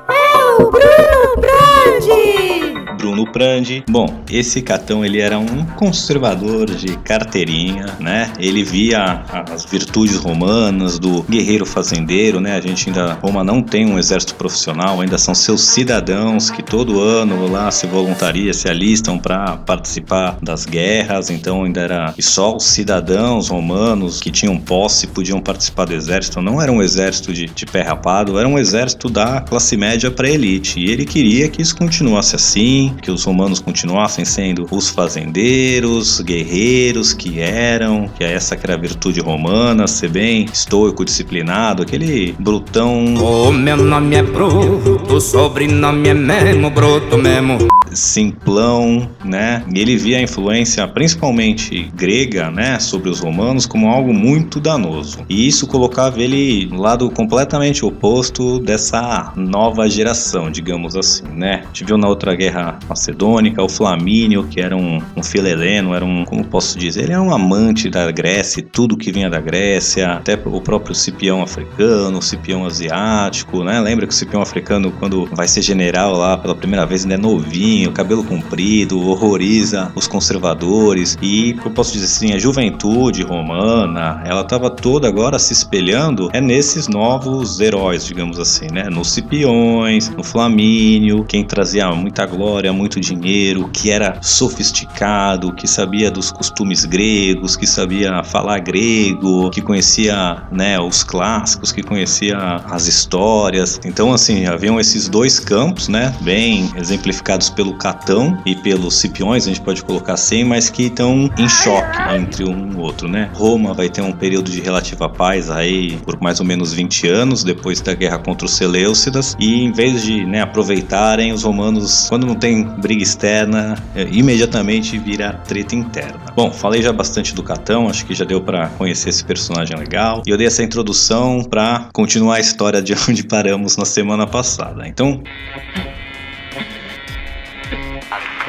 É 0.08 0.62
o 0.62 0.70
Bruno 0.70 1.36
Brandi! 1.40 2.79
Bruno 3.00 3.24
Prandi. 3.24 3.82
Bom, 3.88 4.20
esse 4.30 4.60
Catão 4.60 5.02
ele 5.02 5.20
era 5.20 5.38
um 5.38 5.64
conservador 5.76 6.66
de 6.66 6.98
carteirinha, 6.98 7.86
né? 7.98 8.30
Ele 8.38 8.62
via 8.62 9.24
as 9.50 9.64
virtudes 9.64 10.16
romanas 10.16 10.98
do 10.98 11.22
guerreiro 11.22 11.64
fazendeiro, 11.64 12.40
né? 12.40 12.56
A 12.56 12.60
gente 12.60 12.90
ainda 12.90 13.14
Roma 13.14 13.42
não 13.42 13.62
tem 13.62 13.86
um 13.86 13.98
exército 13.98 14.34
profissional, 14.34 15.00
ainda 15.00 15.16
são 15.16 15.34
seus 15.34 15.62
cidadãos 15.62 16.50
que 16.50 16.62
todo 16.62 17.00
ano 17.00 17.50
lá 17.50 17.70
se 17.70 17.86
voluntaria, 17.86 18.52
se 18.52 18.68
alistam 18.68 19.18
para 19.18 19.56
participar 19.56 20.36
das 20.42 20.66
guerras. 20.66 21.30
Então 21.30 21.64
ainda 21.64 21.80
era 21.80 22.14
e 22.18 22.22
só 22.22 22.54
os 22.54 22.64
cidadãos 22.64 23.48
romanos 23.48 24.20
que 24.20 24.30
tinham 24.30 24.58
posse 24.58 25.06
podiam 25.06 25.40
participar 25.40 25.86
do 25.86 25.94
exército. 25.94 26.42
Não 26.42 26.60
era 26.60 26.70
um 26.70 26.82
exército 26.82 27.32
de, 27.32 27.46
de 27.46 27.64
pé 27.64 27.80
rapado, 27.80 28.38
era 28.38 28.46
um 28.46 28.58
exército 28.58 29.08
da 29.08 29.40
classe 29.40 29.74
média 29.74 30.10
para 30.10 30.28
elite. 30.28 30.78
E 30.78 30.90
ele 30.90 31.06
queria 31.06 31.48
que 31.48 31.62
isso 31.62 31.74
continuasse 31.74 32.36
assim, 32.36 32.89
que 33.00 33.10
os 33.10 33.24
romanos 33.24 33.60
continuassem 33.60 34.24
sendo 34.24 34.66
os 34.70 34.88
fazendeiros, 34.88 36.20
guerreiros 36.20 37.12
que 37.12 37.40
eram, 37.40 38.08
que 38.08 38.24
é 38.24 38.32
essa 38.32 38.56
que 38.56 38.66
era 38.66 38.74
a 38.74 38.78
virtude 38.78 39.20
romana, 39.20 39.86
ser 39.86 40.10
bem 40.10 40.46
estoico, 40.52 41.04
disciplinado, 41.04 41.82
aquele 41.82 42.34
brutão. 42.38 43.14
O 43.14 43.52
meu 43.52 43.76
nome 43.76 44.16
é 44.16 44.22
Bruto, 44.22 45.12
o 45.12 45.20
sobrenome 45.20 46.08
é 46.08 46.14
mesmo 46.14 46.70
Bruto 46.70 47.16
mesmo 47.16 47.58
simplão, 47.92 49.08
né? 49.24 49.64
Ele 49.74 49.96
via 49.96 50.18
a 50.18 50.22
influência 50.22 50.86
principalmente 50.86 51.90
grega, 51.94 52.50
né, 52.50 52.78
sobre 52.78 53.08
os 53.08 53.20
romanos 53.20 53.66
como 53.66 53.88
algo 53.88 54.12
muito 54.12 54.60
danoso. 54.60 55.18
E 55.28 55.46
isso 55.46 55.66
colocava 55.66 56.20
ele 56.20 56.66
no 56.66 56.80
lado 56.80 57.10
completamente 57.10 57.84
oposto 57.84 58.58
dessa 58.60 59.32
nova 59.36 59.88
geração, 59.88 60.50
digamos 60.50 60.96
assim, 60.96 61.24
né? 61.34 61.62
A 61.64 61.66
gente 61.66 61.84
viu 61.84 61.98
na 61.98 62.08
outra 62.08 62.34
guerra 62.34 62.78
macedônica 62.88 63.62
o 63.62 63.68
Flamínio, 63.68 64.44
que 64.44 64.60
era 64.60 64.76
um, 64.76 65.00
um 65.16 65.22
filheleno, 65.22 65.94
era 65.94 66.04
um, 66.04 66.24
como 66.24 66.44
posso 66.44 66.78
dizer, 66.78 67.04
ele 67.04 67.12
era 67.12 67.22
um 67.22 67.32
amante 67.32 67.88
da 67.88 68.10
Grécia, 68.10 68.62
tudo 68.62 68.96
que 68.96 69.12
vinha 69.12 69.30
da 69.30 69.40
Grécia, 69.40 70.12
até 70.12 70.38
o 70.44 70.60
próprio 70.60 70.94
Cipião 70.94 71.42
africano, 71.42 72.18
o 72.18 72.22
Cipião 72.22 72.64
asiático, 72.64 73.62
né? 73.64 73.80
Lembra 73.80 74.06
que 74.06 74.12
o 74.12 74.16
Cipião 74.16 74.42
africano 74.42 74.92
quando 74.98 75.26
vai 75.32 75.48
ser 75.48 75.62
general 75.62 76.16
lá 76.16 76.36
pela 76.36 76.54
primeira 76.54 76.84
vez 76.86 77.02
ainda 77.02 77.14
é 77.14 77.18
novinho, 77.18 77.92
cabelo 77.92 78.24
comprido, 78.24 79.00
horroriza 79.00 79.92
os 79.94 80.06
conservadores 80.06 81.16
e, 81.22 81.56
eu 81.64 81.70
posso 81.70 81.92
dizer 81.92 82.06
assim, 82.06 82.32
a 82.32 82.38
juventude 82.38 83.22
romana, 83.22 84.22
ela 84.24 84.42
estava 84.42 84.70
toda 84.70 85.08
agora 85.08 85.38
se 85.38 85.52
espelhando 85.52 86.30
é 86.32 86.40
nesses 86.40 86.88
novos 86.88 87.60
heróis, 87.60 88.04
digamos 88.04 88.38
assim, 88.38 88.66
né? 88.72 88.88
Nos 88.90 89.12
Cipiões, 89.12 90.08
no 90.10 90.22
Flamínio, 90.22 91.24
quem 91.24 91.44
trazia 91.44 91.90
muita 91.90 92.26
glória, 92.26 92.69
muito 92.72 93.00
dinheiro, 93.00 93.68
que 93.72 93.90
era 93.90 94.20
sofisticado, 94.22 95.52
que 95.54 95.66
sabia 95.66 96.10
dos 96.10 96.30
costumes 96.30 96.84
gregos, 96.84 97.56
que 97.56 97.66
sabia 97.66 98.22
falar 98.22 98.58
grego, 98.60 99.50
que 99.50 99.62
conhecia, 99.62 100.42
né, 100.52 100.78
os 100.78 101.02
clássicos, 101.02 101.72
que 101.72 101.82
conhecia 101.82 102.36
as 102.36 102.86
histórias. 102.86 103.80
Então, 103.84 104.12
assim, 104.12 104.46
haviam 104.46 104.78
esses 104.78 105.08
dois 105.08 105.38
campos, 105.40 105.88
né, 105.88 106.14
bem 106.20 106.70
exemplificados 106.76 107.48
pelo 107.48 107.70
pelo 107.70 107.74
Catão 107.74 108.38
e 108.44 108.54
pelos 108.54 108.94
Cipiões, 108.96 109.44
a 109.44 109.48
gente 109.48 109.60
pode 109.60 109.82
colocar 109.82 110.14
assim, 110.14 110.44
mas 110.44 110.68
que 110.68 110.84
estão 110.84 111.30
em 111.38 111.48
choque 111.48 111.98
entre 112.14 112.44
um 112.44 112.72
e 112.72 112.76
outro, 112.76 113.08
né? 113.08 113.30
Roma 113.34 113.72
vai 113.74 113.88
ter 113.88 114.00
um 114.00 114.12
período 114.12 114.50
de 114.50 114.60
relativa 114.60 115.08
paz 115.08 115.50
aí 115.50 115.96
por 115.98 116.20
mais 116.20 116.40
ou 116.40 116.46
menos 116.46 116.72
20 116.72 117.08
anos 117.08 117.44
depois 117.44 117.80
da 117.80 117.94
guerra 117.94 118.18
contra 118.18 118.46
os 118.46 118.52
Seleucidas 118.54 119.36
e 119.38 119.62
em 119.62 119.72
vez 119.72 120.02
de 120.02 120.24
né, 120.24 120.40
aproveitarem 120.40 121.32
os 121.32 121.44
romanos 121.44 122.06
quando 122.08 122.26
não 122.26 122.34
tem 122.34 122.59
briga 122.62 123.02
externa, 123.02 123.76
é, 123.94 124.02
imediatamente 124.10 124.98
vira 124.98 125.32
treta 125.46 125.74
interna. 125.74 126.20
Bom, 126.34 126.50
falei 126.50 126.82
já 126.82 126.92
bastante 126.92 127.34
do 127.34 127.42
Catão, 127.42 127.88
acho 127.88 128.06
que 128.06 128.14
já 128.14 128.24
deu 128.24 128.40
para 128.40 128.68
conhecer 128.70 129.10
esse 129.10 129.24
personagem 129.24 129.76
legal 129.76 130.22
e 130.26 130.30
eu 130.30 130.36
dei 130.36 130.46
essa 130.46 130.62
introdução 130.62 131.42
para 131.42 131.88
continuar 131.92 132.36
a 132.36 132.40
história 132.40 132.80
de 132.80 132.94
onde 133.08 133.24
paramos 133.24 133.76
na 133.76 133.84
semana 133.84 134.26
passada. 134.26 134.86
Então, 134.86 135.22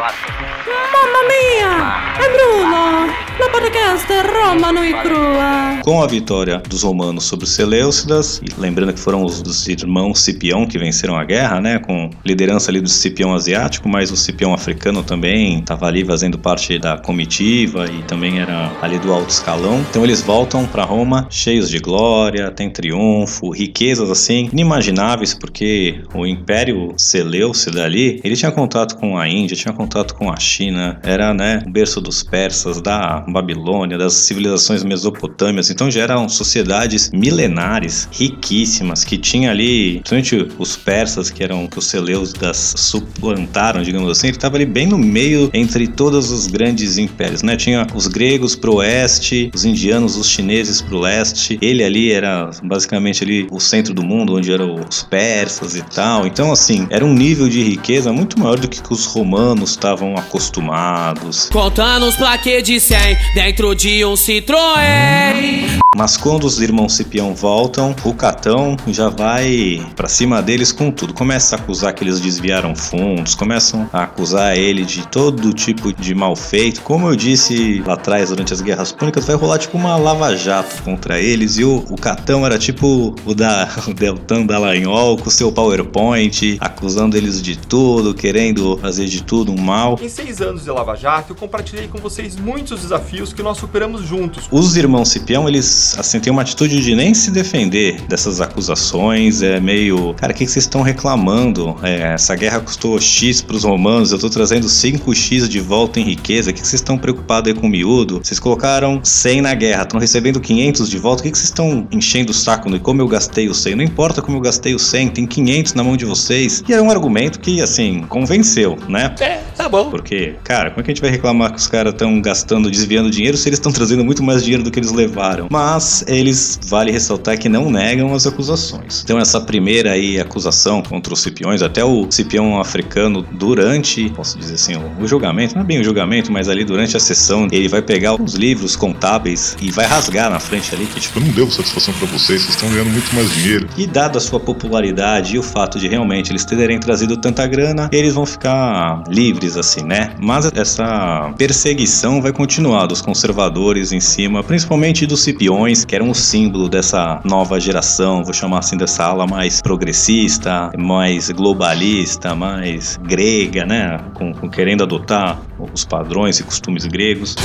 Mamma 0.02 1.22
mia! 1.28 2.18
È 2.18 2.28
Bruno! 2.32 3.22
La 3.40 3.50
podcast 3.50 4.08
Romano 4.34 4.84
e 4.84 4.94
Crua. 5.02 5.80
Com 5.84 6.02
a 6.02 6.08
vitória 6.08 6.58
dos 6.58 6.82
romanos 6.82 7.24
sobre 7.24 7.46
os 7.46 7.52
Seleucidas, 7.52 8.42
lembrando 8.58 8.94
que 8.94 9.00
foram 9.00 9.24
os 9.24 9.42
dos 9.44 9.68
irmãos 9.68 10.20
Cipião 10.20 10.66
que 10.66 10.80
venceram 10.80 11.16
a 11.16 11.24
guerra, 11.24 11.62
né, 11.62 11.80
com 11.80 12.10
liderança 12.26 12.72
ali 12.72 12.82
do 12.82 12.90
Cipião 12.90 13.34
asiático, 13.34 13.88
mas 13.88 14.12
o 14.12 14.18
Cipião 14.18 14.54
africano 14.54 15.04
também 15.04 15.60
estava 15.60 15.86
ali 15.86 16.04
fazendo 16.04 16.38
parte 16.38 16.80
da 16.80 16.98
comitiva 16.98 17.86
e 17.86 18.04
também 18.04 18.40
era 18.40 18.72
ali 18.82 18.98
do 18.98 19.14
alto 19.14 19.30
escalão. 19.30 19.86
Então 19.90 20.04
eles 20.04 20.22
voltam 20.22 20.66
para 20.66 20.84
Roma 20.84 21.28
cheios 21.30 21.70
de 21.70 21.80
glória, 21.80 22.50
tem 22.52 22.70
triunfo, 22.70 23.52
riquezas 23.52 24.10
assim 24.10 24.50
inimagináveis, 24.52 25.34
porque 25.34 26.02
o 26.14 26.26
Império 26.26 26.94
Seleucida 26.98 27.84
ali, 27.86 28.20
ele 28.24 28.36
tinha 28.36 28.52
contato 28.52 28.98
com 28.98 29.18
a 29.18 29.28
Índia, 29.28 29.56
tinha 29.56 29.74
contato 29.74 29.91
com 30.16 30.32
a 30.32 30.38
China, 30.38 31.00
era, 31.04 31.34
né, 31.34 31.64
o 31.66 31.70
berço 31.70 32.02
dos 32.02 32.24
persas, 32.24 32.82
da 32.82 33.24
Babilônia, 33.28 33.98
das 33.98 34.14
civilizações 34.14 34.84
mesopotâmias. 34.84 35.70
Então 35.70 35.90
já 35.92 36.02
eram 36.02 36.28
sociedades 36.28 37.12
milenares, 37.14 38.08
riquíssimas, 38.12 39.04
que 39.04 39.18
tinha 39.18 39.52
ali, 39.52 40.02
principalmente 40.08 40.56
os 40.58 40.76
persas, 40.76 41.30
que 41.30 41.44
eram 41.44 41.68
que 41.68 41.80
os 41.80 41.86
Seleucidas 41.86 42.74
suplantaram, 42.78 43.84
digamos 43.84 44.10
assim, 44.10 44.28
ele 44.28 44.38
estava 44.38 44.56
ali 44.56 44.66
bem 44.66 44.88
no 44.88 44.98
meio 44.98 45.50
entre 45.54 45.88
todos 45.88 46.32
os 46.32 46.48
grandes 46.48 46.98
impérios, 46.98 47.44
né? 47.44 47.56
Tinha 47.56 47.88
os 47.94 48.08
gregos 48.08 48.56
pro 48.56 48.76
oeste, 48.76 49.52
os 49.54 49.66
indianos, 49.66 50.18
os 50.18 50.28
chineses 50.28 50.82
pro 50.82 51.00
leste. 51.00 51.58
Ele 51.62 51.84
ali 51.84 52.12
era 52.12 52.50
basicamente 52.64 53.24
ali 53.24 53.48
o 53.52 53.60
centro 53.60 53.94
do 53.94 54.04
mundo, 54.04 54.36
onde 54.36 54.52
eram 54.52 54.76
os 54.88 55.04
persas 55.04 55.76
e 55.76 55.82
tal. 55.82 56.26
Então, 56.26 56.52
assim, 56.52 56.88
era 56.90 57.06
um 57.06 57.14
nível 57.14 57.50
de 57.50 57.62
riqueza 57.64 58.12
muito 58.12 58.40
maior 58.40 58.60
do 58.60 58.68
que 58.68 58.82
os 58.92 59.06
romanos 59.06 59.71
estavam 59.72 60.16
acostumados. 60.16 61.50
Contando 61.50 62.06
os 62.06 62.16
plaquês 62.16 62.64
de 62.64 62.80
100 62.80 63.18
dentro 63.34 63.76
de 63.76 64.06
um 64.06 64.14
Citroën. 64.14 65.82
Mas 65.94 66.16
quando 66.16 66.46
os 66.46 66.62
irmãos 66.62 66.94
Cipião 66.94 67.36
voltam, 67.36 67.94
o 68.06 68.14
Catão 68.14 68.78
já 68.88 69.10
vai 69.10 69.86
para 69.94 70.08
cima 70.08 70.42
deles 70.42 70.72
com 70.72 70.90
tudo. 70.90 71.14
Começa 71.14 71.56
a 71.56 71.60
acusar 71.60 71.94
que 71.94 72.02
eles 72.02 72.22
desviaram 72.22 72.74
fundos, 72.74 73.36
começam 73.36 73.90
a 73.92 74.04
acusar 74.04 74.58
ele 74.58 74.86
de 74.86 75.06
todo 75.08 75.54
tipo 75.54 75.92
de 75.92 76.16
mal 76.16 76.34
feito. 76.34 76.82
Como 76.82 77.10
eu 77.10 77.16
disse 77.16 77.84
lá 77.86 77.96
atrás, 77.96 78.30
durante 78.30 78.54
as 78.54 78.62
Guerras 78.62 78.94
Púnicas, 78.94 79.26
vai 79.26 79.36
rolar 79.36 79.58
tipo 79.58 79.78
uma 79.78 79.98
lava-jato 79.98 80.82
contra 80.82 81.20
eles. 81.20 81.58
E 81.58 81.66
o, 81.66 81.86
o 81.90 81.98
Catão 81.98 82.46
era 82.46 82.58
tipo 82.58 83.14
o 83.26 83.36
da 83.36 83.68
o 83.86 83.94
Deltan 83.94 84.46
Dallagnol 84.46 85.18
com 85.18 85.30
seu 85.30 85.52
PowerPoint, 85.52 86.58
acusando 86.62 87.18
eles 87.18 87.42
de 87.42 87.58
tudo, 87.58 88.14
querendo 88.14 88.78
fazer 88.78 89.08
de 89.08 89.22
tudo 89.22 89.52
um 89.52 89.61
mal. 89.62 89.98
Em 90.02 90.10
seis 90.10 90.42
anos 90.42 90.64
de 90.64 90.72
lava-jato, 90.72 91.32
eu 91.32 91.36
compartilhei 91.36 91.88
com 91.88 91.98
vocês 92.00 92.36
muitos 92.36 92.82
desafios 92.82 93.32
que 93.32 93.44
nós 93.44 93.58
superamos 93.58 94.02
juntos. 94.02 94.46
Os 94.52 94.76
irmãos 94.76 95.10
Cipião, 95.10 95.48
eles 95.48 95.98
assim, 95.98 96.20
tem 96.20 96.32
uma 96.32 96.42
atitude 96.42 96.82
de 96.82 96.96
nem 96.96 97.14
se 97.14 97.32
defender 97.32 98.02
dessas 98.02 98.42
acusações. 98.42 99.42
É 99.42 99.60
meio. 99.60 100.14
Cara, 100.16 100.34
o 100.34 100.36
que, 100.36 100.46
que 100.46 100.52
vocês 100.52 100.66
estão 100.66 100.82
reclamando? 100.82 101.76
É, 101.84 102.14
essa 102.14 102.36
guerra 102.36 102.60
custou 102.60 103.00
X 103.00 103.42
pros 103.42 103.64
romanos, 103.64 104.12
eu 104.12 104.20
tô 104.20 104.30
trazendo 104.30 104.68
5X 104.68 105.48
de 105.48 105.60
volta 105.60 106.00
em 106.00 106.04
riqueza. 106.04 106.52
O 106.52 106.54
que, 106.54 106.62
que 106.62 106.68
vocês 106.68 106.82
estão 106.82 106.98
preocupados 106.98 107.52
aí 107.52 107.58
com 107.58 107.68
o 107.68 107.70
miúdo? 107.70 108.20
Vocês 108.24 108.40
colocaram 108.40 109.00
100 109.04 109.42
na 109.42 109.54
guerra, 109.54 109.84
estão 109.84 110.00
recebendo 110.00 110.40
500 110.40 110.90
de 110.90 110.98
volta. 110.98 111.22
O 111.22 111.24
que, 111.24 111.32
que 111.32 111.38
vocês 111.38 111.50
estão 111.50 111.88
enchendo 111.92 112.32
o 112.32 112.34
saco? 112.34 112.70
E 112.76 112.80
como 112.80 113.02
eu 113.02 113.08
gastei 113.08 113.50
o 113.50 113.54
100? 113.54 113.76
Não 113.76 113.84
importa 113.84 114.22
como 114.22 114.38
eu 114.38 114.42
gastei 114.42 114.74
o 114.74 114.80
100, 114.80 115.10
tem 115.10 115.28
500 115.28 115.74
na 115.74 115.84
mão 115.84 115.98
de 115.98 116.06
vocês. 116.06 116.64
E 116.68 116.74
é 116.74 116.82
um 116.82 116.90
argumento 116.90 117.40
que, 117.40 117.62
assim, 117.62 118.04
convenceu, 118.08 118.78
né? 118.88 119.14
É, 119.20 119.40
tá 119.56 119.68
bom. 119.68 119.90
Porque, 119.90 120.36
cara, 120.44 120.70
como 120.70 120.82
é 120.82 120.84
que 120.84 120.92
a 120.92 120.94
gente 120.94 121.02
vai 121.02 121.12
reclamar 121.12 121.52
que 121.52 121.60
os 121.60 121.68
caras 121.68 121.94
estão 121.94 122.22
gastando, 122.22 122.70
desviando 122.70 123.02
desviando 123.02 123.10
dinheiro 123.10 123.38
se 123.38 123.48
eles 123.48 123.58
estão 123.58 123.72
trazendo 123.72 124.04
muito 124.04 124.22
mais 124.22 124.44
dinheiro 124.44 124.64
do 124.64 124.72
que 124.72 124.80
eles 124.80 124.92
levaram. 124.92 125.48
Mas 125.50 126.04
eles, 126.08 126.60
vale 126.68 126.92
ressaltar 126.92 127.38
que 127.38 127.50
não 127.50 127.70
negam 127.70 128.14
as 128.14 128.28
acusações. 128.28 129.02
Então 129.04 129.18
essa 129.20 129.40
primeira 129.40 129.92
aí 129.92 130.20
acusação 130.20 130.82
contra 130.82 131.14
os 131.14 131.22
Cipiões, 131.22 131.62
até 131.62 131.84
o 131.84 132.08
Cipião 132.12 132.60
africano 132.60 133.26
durante, 133.32 134.10
posso 134.10 134.38
dizer 134.38 134.56
assim, 134.56 134.76
o, 134.76 135.04
o 135.04 135.08
julgamento, 135.08 135.56
não 135.56 135.62
é 135.62 135.66
bem 135.66 135.80
o 135.80 135.84
julgamento, 135.84 136.32
mas 136.32 136.50
ali 136.50 136.64
durante 136.64 136.98
a 136.98 137.00
sessão, 137.00 137.48
ele 137.52 137.68
vai 137.68 137.82
pegar 137.82 138.22
os 138.22 138.34
livros 138.34 138.76
contábeis 138.76 139.56
e 139.62 139.72
vai 139.72 139.86
rasgar 139.86 140.30
na 140.30 140.40
frente 140.40 140.74
ali 140.76 140.86
que 140.86 141.00
tipo, 141.00 141.20
Eu 141.20 141.26
não 141.26 141.32
devo 141.32 141.52
satisfação 141.52 141.94
pra 141.94 142.08
vocês, 142.08 142.42
vocês 142.42 142.56
estão 142.56 142.70
ganhando 142.70 142.92
muito 142.92 143.14
mais 143.16 143.32
dinheiro. 143.34 143.68
e 143.78 143.88
dada 143.88 144.18
a 144.18 144.22
sua 144.22 144.40
popularidade 144.40 145.36
e 145.36 145.40
o 145.40 145.44
fato 145.44 145.80
de 145.80 145.88
realmente 145.88 146.32
eles 146.32 146.44
terem 146.44 146.80
trazido 146.80 147.18
tanta 147.18 147.46
grana, 147.48 147.90
eles 147.92 148.14
vão 148.14 148.26
ficar 148.26 149.04
livres 149.08 149.41
assim, 149.58 149.84
né? 149.84 150.14
Mas 150.20 150.52
essa 150.54 151.34
perseguição 151.38 152.22
vai 152.22 152.32
continuar 152.32 152.86
dos 152.86 153.02
conservadores 153.02 153.92
em 153.92 154.00
cima, 154.00 154.44
principalmente 154.44 155.06
dos 155.06 155.22
cipiões, 155.22 155.86
que 155.86 155.96
eram 155.96 156.10
o 156.10 156.16
símbolo 156.16 156.70
dessa 156.70 157.20
nova 157.24 157.60
geração, 157.60 158.24
vou 158.24 158.34
chamar 158.34 158.60
assim 158.60 158.78
dessa 158.78 159.06
ala 159.06 159.28
mais 159.28 159.62
progressista, 159.62 160.72
mais 160.78 161.30
globalista, 161.32 162.36
mais 162.36 162.98
grega, 162.98 163.66
né? 163.66 164.00
Com, 164.14 164.34
com 164.34 164.50
querendo 164.50 164.84
adotar 164.84 165.40
os 165.74 165.86
padrões 165.86 166.40
e 166.40 166.44
costumes 166.44 166.86
gregos. 166.86 167.36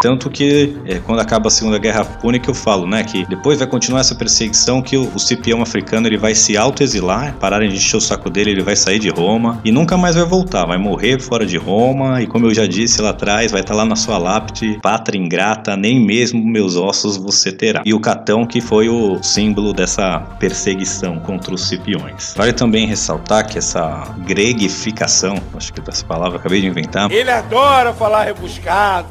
Tanto 0.00 0.30
que 0.30 0.76
é, 0.86 1.00
quando 1.00 1.18
acaba 1.18 1.48
a 1.48 1.50
Segunda 1.50 1.76
Guerra 1.76 2.04
Púnica 2.04 2.48
eu 2.48 2.54
falo, 2.54 2.86
né, 2.86 3.02
que 3.02 3.26
depois 3.26 3.58
vai 3.58 3.66
continuar 3.66 4.00
essa 4.00 4.14
perseguição 4.14 4.80
que 4.80 4.96
o, 4.96 5.12
o 5.12 5.18
Cipião 5.18 5.60
africano 5.60 6.06
ele 6.06 6.16
vai 6.16 6.36
se 6.36 6.56
autoexilar, 6.56 7.34
pararem 7.34 7.68
de 7.68 7.74
encher 7.74 7.96
o 7.96 8.00
saco 8.00 8.30
dele, 8.30 8.52
ele 8.52 8.62
vai 8.62 8.76
sair 8.76 9.00
de 9.00 9.08
Roma 9.08 9.60
e 9.64 9.72
nunca 9.72 9.96
mais 9.96 10.14
vai 10.14 10.24
voltar, 10.24 10.66
vai 10.66 10.78
morrer 10.78 11.20
fora 11.20 11.44
de 11.44 11.56
Roma 11.56 12.22
e 12.22 12.28
como 12.28 12.46
eu 12.46 12.54
já 12.54 12.64
disse 12.64 13.02
lá 13.02 13.10
atrás, 13.10 13.50
vai 13.50 13.60
estar 13.60 13.74
lá 13.74 13.84
na 13.84 13.96
sua 13.96 14.18
lápide, 14.18 14.78
pátria 14.80 15.18
ingrata, 15.18 15.76
nem 15.76 15.98
mesmo 16.00 16.44
meus 16.46 16.76
ossos 16.76 17.16
você 17.16 17.50
terá. 17.50 17.82
E 17.84 17.92
o 17.92 17.98
Catão 17.98 18.46
que 18.46 18.60
foi 18.60 18.88
o 18.88 19.20
símbolo 19.20 19.72
dessa 19.72 20.20
perseguição 20.38 21.18
contra 21.18 21.52
os 21.52 21.66
Cipiões. 21.66 22.34
Vale 22.36 22.52
também 22.52 22.86
ressaltar 22.86 23.48
que 23.48 23.58
essa 23.58 24.14
gregificação, 24.18 25.42
acho 25.56 25.72
que 25.72 25.82
essa 25.88 26.06
palavra 26.06 26.36
eu 26.36 26.40
acabei 26.40 26.60
de 26.60 26.68
inventar, 26.68 27.10
Ele 27.10 27.30
adora 27.30 27.92
falar 27.92 28.22
rebuscado. 28.22 29.08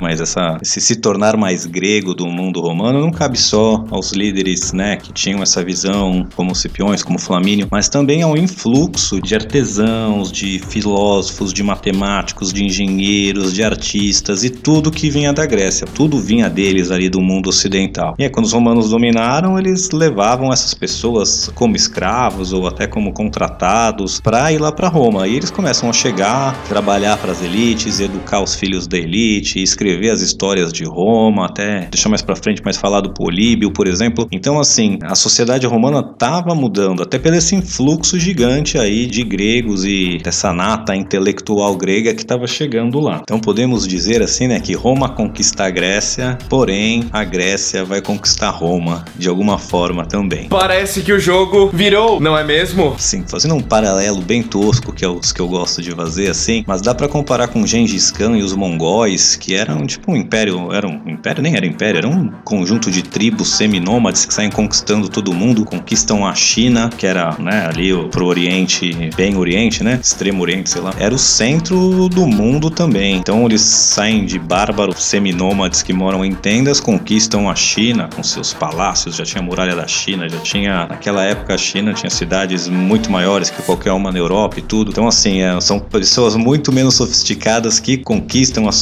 Mas 0.00 0.20
essa, 0.20 0.58
esse 0.62 0.80
se 0.80 0.96
tornar 0.96 1.36
mais 1.36 1.66
grego 1.66 2.14
do 2.14 2.26
mundo 2.26 2.60
romano 2.60 3.00
não 3.00 3.10
cabe 3.10 3.38
só 3.38 3.84
aos 3.90 4.12
líderes 4.12 4.72
né, 4.72 4.96
que 4.96 5.12
tinham 5.12 5.42
essa 5.42 5.62
visão, 5.62 6.26
como 6.34 6.52
os 6.52 6.60
Cipiões, 6.60 7.02
como 7.02 7.18
Flamínio, 7.18 7.68
mas 7.70 7.88
também 7.88 8.22
ao 8.22 8.36
influxo 8.36 9.20
de 9.20 9.34
artesãos, 9.34 10.30
de 10.30 10.58
filósofos, 10.58 11.52
de 11.52 11.62
matemáticos, 11.62 12.52
de 12.52 12.64
engenheiros, 12.64 13.52
de 13.52 13.62
artistas 13.62 14.44
e 14.44 14.50
tudo 14.50 14.90
que 14.90 15.10
vinha 15.10 15.32
da 15.32 15.46
Grécia. 15.46 15.86
Tudo 15.86 16.18
vinha 16.18 16.48
deles 16.48 16.90
ali 16.90 17.08
do 17.08 17.20
mundo 17.20 17.48
ocidental. 17.48 18.14
E 18.18 18.24
aí, 18.24 18.30
quando 18.30 18.46
os 18.46 18.52
romanos 18.52 18.90
dominaram, 18.90 19.58
eles 19.58 19.90
levavam 19.90 20.52
essas 20.52 20.74
pessoas 20.74 21.50
como 21.54 21.76
escravos 21.76 22.52
ou 22.52 22.66
até 22.66 22.86
como 22.86 23.12
contratados 23.12 24.20
para 24.20 24.52
ir 24.52 24.58
lá 24.58 24.72
para 24.72 24.88
Roma. 24.88 25.26
E 25.28 25.36
eles 25.36 25.50
começam 25.50 25.88
a 25.88 25.92
chegar, 25.92 26.54
trabalhar 26.64 27.16
para 27.18 27.32
as 27.32 27.42
elites, 27.42 28.00
educar 28.00 28.40
os 28.40 28.54
filhos 28.54 28.86
da 28.86 28.98
elite, 28.98 29.62
escrever 29.74 30.10
as 30.10 30.20
histórias 30.20 30.72
de 30.72 30.84
Roma, 30.84 31.46
até 31.46 31.88
deixar 31.90 32.08
mais 32.08 32.22
para 32.22 32.36
frente, 32.36 32.62
mais 32.64 32.76
falar 32.76 33.00
do 33.00 33.12
Políbio, 33.12 33.70
por 33.72 33.86
exemplo. 33.86 34.26
Então, 34.32 34.58
assim, 34.58 34.98
a 35.02 35.14
sociedade 35.14 35.66
romana 35.66 36.00
estava 36.00 36.54
mudando, 36.54 37.02
até 37.02 37.18
pelo 37.18 37.34
esse 37.34 37.56
influxo 37.56 38.18
gigante 38.18 38.78
aí 38.78 39.06
de 39.06 39.24
gregos 39.24 39.84
e 39.84 40.18
dessa 40.22 40.52
nata 40.52 40.94
intelectual 40.94 41.76
grega 41.76 42.14
que 42.14 42.22
estava 42.22 42.46
chegando 42.46 43.00
lá. 43.00 43.22
Então, 43.22 43.40
podemos 43.40 43.86
dizer 43.88 44.22
assim, 44.22 44.46
né, 44.46 44.60
que 44.60 44.72
Roma 44.72 45.08
conquista 45.08 45.64
a 45.64 45.70
Grécia, 45.70 46.38
porém 46.48 47.04
a 47.12 47.24
Grécia 47.24 47.84
vai 47.84 48.00
conquistar 48.00 48.50
Roma 48.50 49.04
de 49.16 49.28
alguma 49.28 49.58
forma 49.58 50.06
também. 50.06 50.48
Parece 50.48 51.02
que 51.02 51.12
o 51.12 51.18
jogo 51.18 51.70
virou, 51.72 52.20
não 52.20 52.38
é 52.38 52.44
mesmo? 52.44 52.94
Sim, 52.98 53.24
fazendo 53.26 53.54
um 53.54 53.60
paralelo 53.60 54.20
bem 54.20 54.42
tosco, 54.42 54.92
que 54.92 55.04
é 55.04 55.08
os 55.08 55.32
que 55.32 55.40
eu 55.40 55.48
gosto 55.48 55.82
de 55.82 55.90
fazer 55.90 56.30
assim, 56.30 56.62
mas 56.66 56.80
dá 56.80 56.94
pra 56.94 57.08
comparar 57.08 57.48
com 57.48 57.66
Gengis 57.66 58.10
Khan 58.12 58.36
e 58.36 58.42
os 58.42 58.54
mongóis, 58.54 59.34
que 59.34 59.54
eram 59.64 59.86
tipo 59.86 60.12
um 60.12 60.16
império, 60.16 60.72
era 60.72 60.86
um 60.86 61.00
império, 61.06 61.42
nem 61.42 61.56
era 61.56 61.66
império, 61.66 61.98
era 61.98 62.08
um 62.08 62.30
conjunto 62.44 62.90
de 62.90 63.02
tribos 63.02 63.48
seminômades 63.56 64.24
que 64.24 64.32
saem 64.32 64.50
conquistando 64.50 65.08
todo 65.08 65.32
mundo, 65.32 65.64
conquistam 65.64 66.26
a 66.26 66.34
China, 66.34 66.90
que 66.96 67.06
era, 67.06 67.36
né, 67.38 67.66
ali 67.66 67.92
pro 68.08 68.26
Oriente, 68.26 69.10
bem 69.16 69.36
Oriente, 69.36 69.82
né, 69.82 69.98
extremo 70.00 70.42
Oriente, 70.42 70.70
sei 70.70 70.82
lá, 70.82 70.94
era 70.98 71.14
o 71.14 71.18
centro 71.18 72.08
do 72.08 72.26
mundo 72.26 72.70
também. 72.70 73.16
Então 73.16 73.44
eles 73.46 73.62
saem 73.62 74.24
de 74.24 74.38
bárbaros 74.38 75.02
seminômades 75.02 75.82
que 75.82 75.92
moram 75.92 76.24
em 76.24 76.32
tendas, 76.32 76.80
conquistam 76.80 77.48
a 77.48 77.54
China 77.54 78.08
com 78.14 78.22
seus 78.22 78.52
palácios, 78.52 79.16
já 79.16 79.24
tinha 79.24 79.42
a 79.42 79.44
muralha 79.44 79.74
da 79.74 79.86
China, 79.86 80.28
já 80.28 80.38
tinha, 80.38 80.86
naquela 80.86 81.24
época 81.24 81.54
a 81.54 81.58
China 81.58 81.94
tinha 81.94 82.10
cidades 82.10 82.68
muito 82.68 83.10
maiores 83.10 83.50
que 83.50 83.62
qualquer 83.62 83.92
uma 83.92 84.12
na 84.12 84.18
Europa 84.18 84.58
e 84.58 84.62
tudo. 84.62 84.90
Então 84.90 85.08
assim, 85.08 85.40
é, 85.40 85.58
são 85.60 85.78
pessoas 85.80 86.36
muito 86.36 86.72
menos 86.72 86.94
sofisticadas 86.94 87.80
que 87.80 87.96
conquistam 87.96 88.68
as 88.68 88.74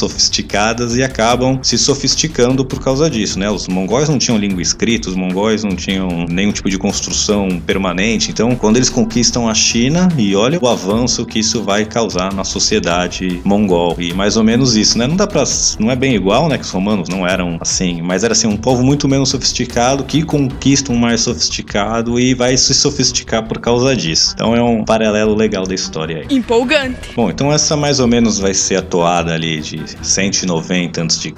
e 0.95 1.03
acabam 1.03 1.59
se 1.61 1.77
sofisticando 1.77 2.65
por 2.65 2.79
causa 2.81 3.09
disso, 3.09 3.39
né? 3.39 3.49
Os 3.49 3.67
mongóis 3.67 4.09
não 4.09 4.17
tinham 4.17 4.37
língua 4.37 4.61
escrita, 4.61 5.09
os 5.09 5.15
mongóis 5.15 5.63
não 5.63 5.75
tinham 5.75 6.25
nenhum 6.29 6.51
tipo 6.51 6.69
de 6.69 6.77
construção 6.77 7.61
permanente. 7.65 8.31
Então, 8.31 8.55
quando 8.55 8.77
eles 8.77 8.89
conquistam 8.89 9.47
a 9.47 9.53
China, 9.53 10.07
e 10.17 10.35
olha 10.35 10.59
o 10.61 10.67
avanço 10.67 11.25
que 11.25 11.39
isso 11.39 11.63
vai 11.63 11.85
causar 11.85 12.33
na 12.33 12.43
sociedade 12.43 13.41
mongol. 13.43 13.95
E 13.99 14.13
mais 14.13 14.37
ou 14.37 14.43
menos 14.43 14.75
isso, 14.75 14.97
né? 14.97 15.07
Não 15.07 15.15
dá 15.15 15.27
pra. 15.27 15.43
Não 15.79 15.91
é 15.91 15.95
bem 15.95 16.15
igual, 16.15 16.49
né? 16.49 16.57
Que 16.57 16.63
os 16.63 16.71
romanos 16.71 17.09
não 17.09 17.27
eram 17.27 17.57
assim, 17.59 18.01
mas 18.01 18.23
era 18.23 18.33
assim, 18.33 18.47
um 18.47 18.57
povo 18.57 18.83
muito 18.83 19.07
menos 19.07 19.29
sofisticado 19.29 20.03
que 20.03 20.23
conquista 20.23 20.91
um 20.91 20.95
mais 20.95 21.21
sofisticado 21.21 22.19
e 22.19 22.33
vai 22.33 22.55
se 22.57 22.73
sofisticar 22.73 23.47
por 23.47 23.59
causa 23.59 23.95
disso. 23.95 24.31
Então 24.33 24.55
é 24.55 24.61
um 24.61 24.83
paralelo 24.83 25.35
legal 25.35 25.65
da 25.65 25.75
história 25.75 26.17
aí. 26.17 26.35
Empolgante. 26.35 27.11
Bom, 27.15 27.29
então 27.29 27.51
essa 27.51 27.75
mais 27.75 27.99
ou 27.99 28.07
menos 28.07 28.39
vai 28.39 28.53
ser 28.53 28.77
a 28.77 28.81
toada 28.81 29.33
ali 29.33 29.59
de 29.61 29.81
190 30.01 30.52
a.C. 30.59 31.33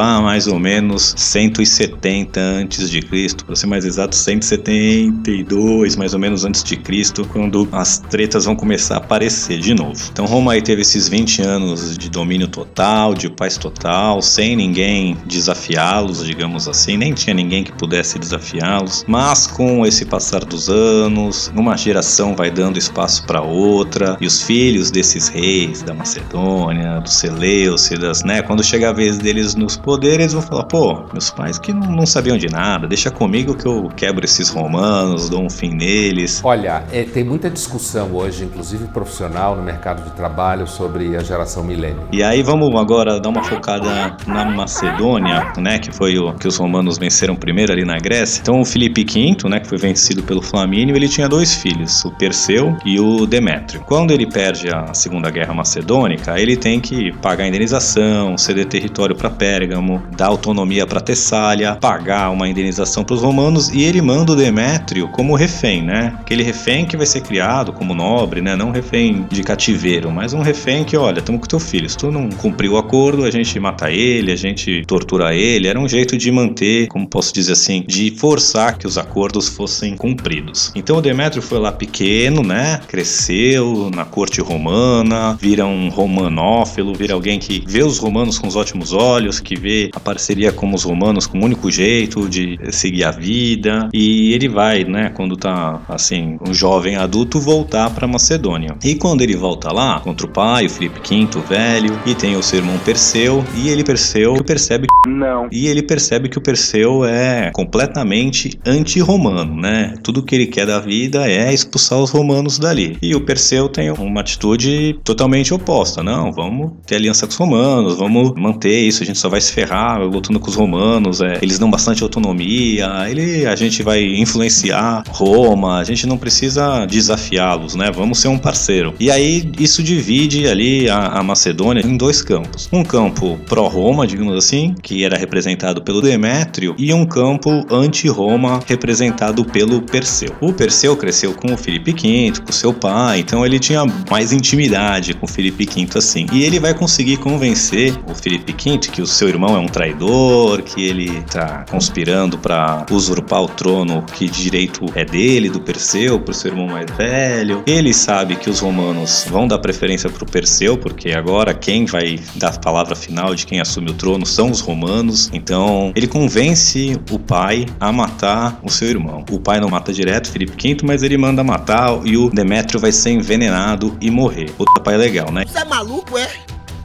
a 0.00 0.20
mais 0.20 0.46
ou 0.46 0.58
menos 0.58 1.14
170 1.16 2.40
a.C., 2.40 3.00
para 3.46 3.56
ser 3.56 3.66
mais 3.66 3.84
exato, 3.84 4.14
172 4.14 5.96
mais 5.96 6.14
ou 6.14 6.20
menos 6.20 6.44
antes 6.44 6.62
de 6.64 6.76
Cristo, 6.76 7.26
quando 7.32 7.68
as 7.72 7.98
tretas 7.98 8.44
vão 8.44 8.54
começar 8.54 8.94
a 8.94 8.98
aparecer 8.98 9.58
de 9.58 9.74
novo. 9.74 10.00
Então 10.12 10.26
Roma 10.26 10.52
aí 10.52 10.62
teve 10.62 10.82
esses 10.82 11.08
20 11.08 11.42
anos 11.42 11.96
de 11.96 12.08
domínio 12.10 12.48
total, 12.48 13.14
de 13.14 13.28
paz 13.30 13.56
total, 13.56 14.22
sem 14.22 14.56
ninguém 14.56 15.16
desafiá-los, 15.26 16.24
digamos 16.24 16.68
assim, 16.68 16.96
nem 16.96 17.12
tinha 17.12 17.34
ninguém 17.34 17.64
que 17.64 17.72
pudesse 17.72 18.18
desafiá-los, 18.18 19.04
mas 19.06 19.46
com 19.46 19.84
esse 19.86 20.04
passar 20.04 20.44
dos 20.44 20.68
anos, 20.68 21.52
uma 21.56 21.76
geração 21.76 22.34
vai 22.34 22.50
dando 22.50 22.78
espaço 22.78 23.24
para 23.26 23.42
outra, 23.42 24.16
e 24.20 24.26
os 24.26 24.42
filhos 24.42 24.90
desses 24.90 25.28
reis 25.28 25.82
da 25.82 25.94
Macedônia, 25.94 27.00
dos 27.00 27.14
Seleucidas, 27.14 28.21
né, 28.24 28.42
quando 28.42 28.62
chega 28.62 28.90
a 28.90 28.92
vez 28.92 29.18
deles 29.18 29.54
nos 29.54 29.76
poderes, 29.76 30.20
eles 30.20 30.32
vão 30.32 30.42
falar: 30.42 30.64
pô, 30.64 31.04
meus 31.12 31.30
pais 31.30 31.58
que 31.58 31.72
não, 31.72 31.90
não 31.90 32.06
sabiam 32.06 32.36
de 32.36 32.48
nada, 32.48 32.86
deixa 32.86 33.10
comigo 33.10 33.54
que 33.54 33.66
eu 33.66 33.88
quebro 33.96 34.24
esses 34.24 34.48
romanos, 34.48 35.28
dou 35.28 35.42
um 35.42 35.50
fim 35.50 35.70
neles. 35.70 36.40
Olha, 36.44 36.84
é, 36.92 37.04
tem 37.04 37.24
muita 37.24 37.50
discussão 37.50 38.14
hoje, 38.14 38.44
inclusive 38.44 38.86
profissional, 38.88 39.56
no 39.56 39.62
mercado 39.62 40.04
de 40.04 40.10
trabalho, 40.10 40.66
sobre 40.66 41.16
a 41.16 41.22
geração 41.22 41.64
milênio. 41.64 42.08
E 42.12 42.22
aí 42.22 42.42
vamos 42.42 42.68
agora 42.78 43.20
dar 43.20 43.28
uma 43.28 43.42
focada 43.44 44.16
na 44.26 44.44
Macedônia, 44.44 45.52
né, 45.58 45.78
que 45.78 45.92
foi 45.92 46.18
o 46.18 46.32
que 46.34 46.48
os 46.48 46.56
romanos 46.56 46.98
venceram 46.98 47.34
primeiro 47.34 47.72
ali 47.72 47.84
na 47.84 47.96
Grécia. 47.98 48.40
Então 48.40 48.60
o 48.60 48.64
Filipe 48.64 49.04
V, 49.04 49.48
né, 49.48 49.60
que 49.60 49.68
foi 49.68 49.78
vencido 49.78 50.22
pelo 50.22 50.42
Flamínio, 50.42 50.96
ele 50.96 51.08
tinha 51.08 51.28
dois 51.28 51.54
filhos, 51.54 52.04
o 52.04 52.10
Perseu 52.10 52.76
e 52.84 52.98
o 53.00 53.26
Demétrio. 53.26 53.82
Quando 53.86 54.12
ele 54.12 54.26
perde 54.26 54.68
a 54.68 54.92
Segunda 54.94 55.30
Guerra 55.30 55.54
Macedônica, 55.54 56.38
ele 56.38 56.56
tem 56.56 56.80
que 56.80 57.12
pagar 57.18 57.46
indenização, 57.46 58.11
ceder 58.36 58.66
território 58.66 59.14
para 59.14 59.30
Pérgamo, 59.30 60.02
dar 60.16 60.26
autonomia 60.26 60.86
para 60.86 61.00
Tessália, 61.00 61.76
pagar 61.76 62.30
uma 62.30 62.48
indenização 62.48 63.04
para 63.04 63.14
os 63.14 63.22
romanos 63.22 63.68
e 63.68 63.82
ele 63.82 64.02
manda 64.02 64.32
o 64.32 64.36
Demétrio 64.36 65.08
como 65.08 65.34
refém, 65.34 65.82
né? 65.82 66.14
Aquele 66.20 66.42
refém 66.42 66.84
que 66.84 66.96
vai 66.96 67.06
ser 67.06 67.20
criado 67.20 67.72
como 67.72 67.94
nobre, 67.94 68.40
né? 68.40 68.56
Não 68.56 68.72
um 68.72 68.72
refém 68.72 69.26
de 69.30 69.42
cativeiro, 69.42 70.10
mas 70.10 70.32
um 70.32 70.40
refém 70.40 70.82
que, 70.82 70.96
olha, 70.96 71.18
estamos 71.18 71.42
com 71.42 71.46
teu 71.46 71.60
filho, 71.60 71.88
se 71.88 71.96
tu 71.96 72.10
não 72.10 72.30
cumpriu 72.30 72.72
o 72.72 72.78
acordo, 72.78 73.24
a 73.24 73.30
gente 73.30 73.60
mata 73.60 73.90
ele, 73.90 74.32
a 74.32 74.36
gente 74.36 74.82
tortura 74.86 75.34
ele. 75.34 75.68
Era 75.68 75.78
um 75.78 75.86
jeito 75.86 76.16
de 76.16 76.32
manter, 76.32 76.88
como 76.88 77.06
posso 77.06 77.32
dizer 77.34 77.52
assim, 77.52 77.84
de 77.86 78.10
forçar 78.12 78.78
que 78.78 78.86
os 78.86 78.96
acordos 78.96 79.48
fossem 79.48 79.96
cumpridos. 79.96 80.72
Então 80.74 80.96
o 80.96 81.02
Demétrio 81.02 81.42
foi 81.42 81.58
lá 81.58 81.70
pequeno, 81.70 82.42
né? 82.42 82.80
Cresceu 82.88 83.90
na 83.94 84.04
corte 84.04 84.40
romana, 84.40 85.36
vira 85.40 85.66
um 85.66 85.90
romanófilo, 85.90 86.94
vira 86.94 87.14
alguém 87.14 87.38
que 87.38 87.62
vê 87.66 87.82
os 87.82 87.98
romanos 88.02 88.38
com 88.38 88.46
os 88.46 88.56
ótimos 88.56 88.92
olhos, 88.92 89.40
que 89.40 89.58
vê 89.58 89.90
a 89.94 90.00
parceria 90.00 90.52
com 90.52 90.72
os 90.74 90.82
romanos 90.84 91.26
como 91.26 91.42
o 91.42 91.46
único 91.46 91.70
jeito 91.70 92.28
de 92.28 92.58
seguir 92.70 93.04
a 93.04 93.10
vida. 93.10 93.88
E 93.92 94.32
ele 94.32 94.48
vai, 94.48 94.84
né, 94.84 95.10
quando 95.14 95.36
tá 95.36 95.80
assim, 95.88 96.38
um 96.46 96.52
jovem 96.52 96.96
adulto, 96.96 97.40
voltar 97.40 97.90
para 97.90 98.06
Macedônia. 98.06 98.76
E 98.84 98.94
quando 98.94 99.22
ele 99.22 99.36
volta 99.36 99.72
lá, 99.72 100.00
contra 100.00 100.26
o 100.26 100.30
pai, 100.30 100.66
o 100.66 100.70
Filipe 100.70 101.00
V, 101.00 101.38
o 101.38 101.42
velho, 101.42 101.98
e 102.06 102.14
tem 102.14 102.36
o 102.36 102.42
seu 102.42 102.58
irmão 102.58 102.78
Perseu, 102.78 103.44
e 103.56 103.68
ele 103.68 103.84
Perseu 103.84 104.34
percebe 104.44 104.86
que 104.86 105.10
Não. 105.10 105.48
e 105.50 105.66
ele 105.66 105.82
percebe 105.82 106.28
que 106.28 106.38
o 106.38 106.40
Perseu 106.40 107.04
é 107.04 107.50
completamente 107.52 108.58
anti-romano, 108.66 109.54
né? 109.56 109.94
Tudo 110.02 110.22
que 110.22 110.34
ele 110.34 110.46
quer 110.46 110.66
da 110.66 110.78
vida 110.80 111.28
é 111.28 111.52
expulsar 111.52 111.98
os 111.98 112.10
romanos 112.10 112.58
dali. 112.58 112.96
E 113.00 113.14
o 113.14 113.20
Perseu 113.20 113.68
tem 113.68 113.90
uma 113.90 114.20
atitude 114.20 114.98
totalmente 115.04 115.52
oposta. 115.54 116.02
Não, 116.02 116.32
vamos 116.32 116.72
ter 116.86 116.96
aliança 116.96 117.26
com 117.26 117.32
os 117.32 117.38
romanos, 117.38 117.91
vamos 117.96 118.32
manter 118.34 118.80
isso, 118.80 119.02
a 119.02 119.06
gente 119.06 119.18
só 119.18 119.28
vai 119.28 119.40
se 119.40 119.52
ferrar 119.52 120.00
lutando 120.00 120.38
com 120.40 120.48
os 120.48 120.56
romanos, 120.56 121.20
é, 121.20 121.38
eles 121.42 121.58
dão 121.58 121.70
bastante 121.70 122.02
autonomia, 122.02 122.88
ele, 123.08 123.46
a 123.46 123.56
gente 123.56 123.82
vai 123.82 124.02
influenciar 124.02 125.04
Roma, 125.08 125.78
a 125.78 125.84
gente 125.84 126.06
não 126.06 126.16
precisa 126.16 126.86
desafiá-los, 126.86 127.74
né? 127.74 127.90
Vamos 127.90 128.18
ser 128.18 128.28
um 128.28 128.38
parceiro. 128.38 128.94
E 128.98 129.10
aí 129.10 129.50
isso 129.58 129.82
divide 129.82 130.46
ali 130.46 130.88
a, 130.88 131.18
a 131.18 131.22
Macedônia 131.22 131.84
em 131.84 131.96
dois 131.96 132.22
campos. 132.22 132.68
Um 132.72 132.82
campo 132.82 133.38
pró-Roma, 133.46 134.06
digamos 134.06 134.36
assim, 134.36 134.74
que 134.82 135.04
era 135.04 135.16
representado 135.16 135.82
pelo 135.82 136.00
Demétrio, 136.00 136.74
e 136.78 136.92
um 136.92 137.04
campo 137.04 137.64
anti-Roma, 137.70 138.60
representado 138.66 139.44
pelo 139.44 139.82
Perseu. 139.82 140.34
O 140.40 140.52
Perseu 140.52 140.96
cresceu 140.96 141.34
com 141.34 141.52
o 141.52 141.56
Filipe 141.56 141.92
V, 141.92 142.40
com 142.44 142.52
seu 142.52 142.72
pai, 142.72 143.20
então 143.20 143.44
ele 143.44 143.58
tinha 143.58 143.84
mais 144.10 144.32
intimidade 144.32 145.14
com 145.14 145.26
o 145.26 145.28
Filipe 145.28 145.64
V 145.64 145.98
assim. 145.98 146.26
E 146.32 146.42
ele 146.42 146.58
vai 146.58 146.74
conseguir 146.74 147.16
convencer 147.18 147.81
o 148.06 148.14
Filipe 148.14 148.52
V 148.52 148.78
que 148.78 149.02
o 149.02 149.06
seu 149.06 149.28
irmão 149.28 149.56
é 149.56 149.58
um 149.58 149.66
traidor, 149.66 150.62
que 150.62 150.84
ele 150.84 151.22
tá 151.22 151.64
conspirando 151.70 152.38
para 152.38 152.86
usurpar 152.90 153.42
o 153.42 153.48
trono 153.48 154.02
que 154.14 154.28
de 154.28 154.42
direito 154.42 154.86
é 154.94 155.04
dele, 155.04 155.48
do 155.48 155.60
Perseu, 155.60 156.20
pro 156.20 156.34
seu 156.34 156.50
irmão 156.50 156.66
mais 156.66 156.90
velho. 156.96 157.62
Ele 157.66 157.92
sabe 157.92 158.36
que 158.36 158.50
os 158.50 158.60
romanos 158.60 159.26
vão 159.28 159.46
dar 159.46 159.58
preferência 159.58 160.10
pro 160.10 160.26
Perseu, 160.26 160.76
porque 160.76 161.12
agora 161.12 161.54
quem 161.54 161.86
vai 161.86 162.18
dar 162.36 162.54
a 162.54 162.58
palavra 162.58 162.94
final 162.94 163.34
de 163.34 163.46
quem 163.46 163.60
assume 163.60 163.90
o 163.90 163.94
trono 163.94 164.26
são 164.26 164.50
os 164.50 164.60
romanos. 164.60 165.30
Então 165.32 165.92
ele 165.96 166.06
convence 166.06 166.98
o 167.10 167.18
pai 167.18 167.66
a 167.80 167.90
matar 167.92 168.58
o 168.62 168.70
seu 168.70 168.88
irmão. 168.88 169.24
O 169.30 169.40
pai 169.40 169.60
não 169.60 169.68
mata 169.68 169.92
direto 169.92 170.30
Filipe 170.30 170.52
V, 170.56 170.78
mas 170.84 171.02
ele 171.02 171.16
manda 171.16 171.42
matar 171.42 172.00
e 172.04 172.16
o 172.16 172.30
Demétrio 172.30 172.78
vai 172.78 172.92
ser 172.92 173.10
envenenado 173.10 173.96
e 174.00 174.10
morrer. 174.10 174.50
Puta 174.52 174.80
pai 174.82 174.96
legal, 174.96 175.30
né? 175.30 175.44
Você 175.46 175.58
é 175.58 175.64
maluco, 175.64 176.18
é? 176.18 176.28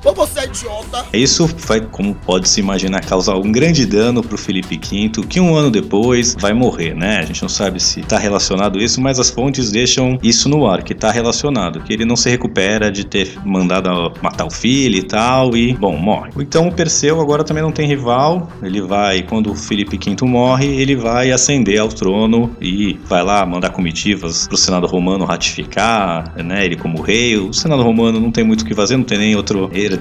Ou 0.08 0.14
você 0.16 0.40
é 0.40 0.46
idiota? 0.46 1.06
Isso 1.12 1.46
vai, 1.68 1.82
como 1.82 2.16
pode 2.16 2.48
se 2.48 2.62
imaginar, 2.62 3.02
causar 3.02 3.36
um 3.36 3.52
grande 3.52 3.86
dano 3.86 4.24
pro 4.24 4.38
Felipe 4.38 4.80
V, 4.82 5.10
que 5.28 5.38
um 5.38 5.54
ano 5.54 5.70
depois 5.70 6.34
vai 6.40 6.54
morrer, 6.54 6.96
né? 6.96 7.18
A 7.18 7.24
gente 7.24 7.42
não 7.42 7.50
sabe 7.50 7.78
se 7.82 8.02
tá 8.04 8.18
relacionado 8.18 8.80
isso, 8.80 9.02
mas 9.02 9.20
as 9.20 9.30
fontes 9.30 9.70
deixam 9.70 10.18
isso 10.24 10.48
no 10.48 10.66
ar, 10.66 10.82
que 10.82 10.96
tá 10.96 11.12
relacionado, 11.12 11.82
que 11.82 11.92
ele 11.92 12.06
não 12.06 12.16
se 12.16 12.30
recupera 12.30 12.90
de 12.90 13.06
ter 13.06 13.38
mandado 13.44 13.90
matar 14.22 14.46
o 14.46 14.50
filho 14.50 14.96
e 14.96 15.04
tal, 15.04 15.58
e, 15.58 15.74
bom, 15.74 15.98
morre. 15.98 16.32
Então 16.38 16.70
o 16.70 16.72
Perseu 16.72 17.20
agora 17.20 17.44
também 17.44 17.62
não 17.62 17.74
tem 17.74 17.86
rival, 17.86 18.48
ele 18.64 18.80
vai, 18.80 19.24
quando 19.24 19.52
o 19.52 19.56
Felipe 19.56 19.98
V 19.98 20.26
morre, 20.26 20.68
ele 20.68 20.96
vai 20.96 21.32
ascender 21.32 21.82
ao 21.82 21.90
trono 21.90 22.56
e 22.62 22.98
vai 23.10 23.24
lá 23.26 23.46
mandar 23.46 23.72
comitivas 23.72 24.48
pro 24.48 24.56
Senado 24.56 24.88
Romano 24.88 25.26
ratificar, 25.26 26.34
né? 26.42 26.64
Ele 26.64 26.78
como 26.78 27.02
rei. 27.02 27.36
O 27.36 27.52
Senado 27.52 27.84
Romano 27.84 28.22
não 28.22 28.32
tem 28.32 28.46
muito 28.46 28.62
o 28.62 28.66
que 28.66 28.74
fazer, 28.74 28.96
não 28.96 29.04
tem 29.04 29.18
nem 29.18 29.36
outro 29.36 29.70
herdeiro, 29.74 29.97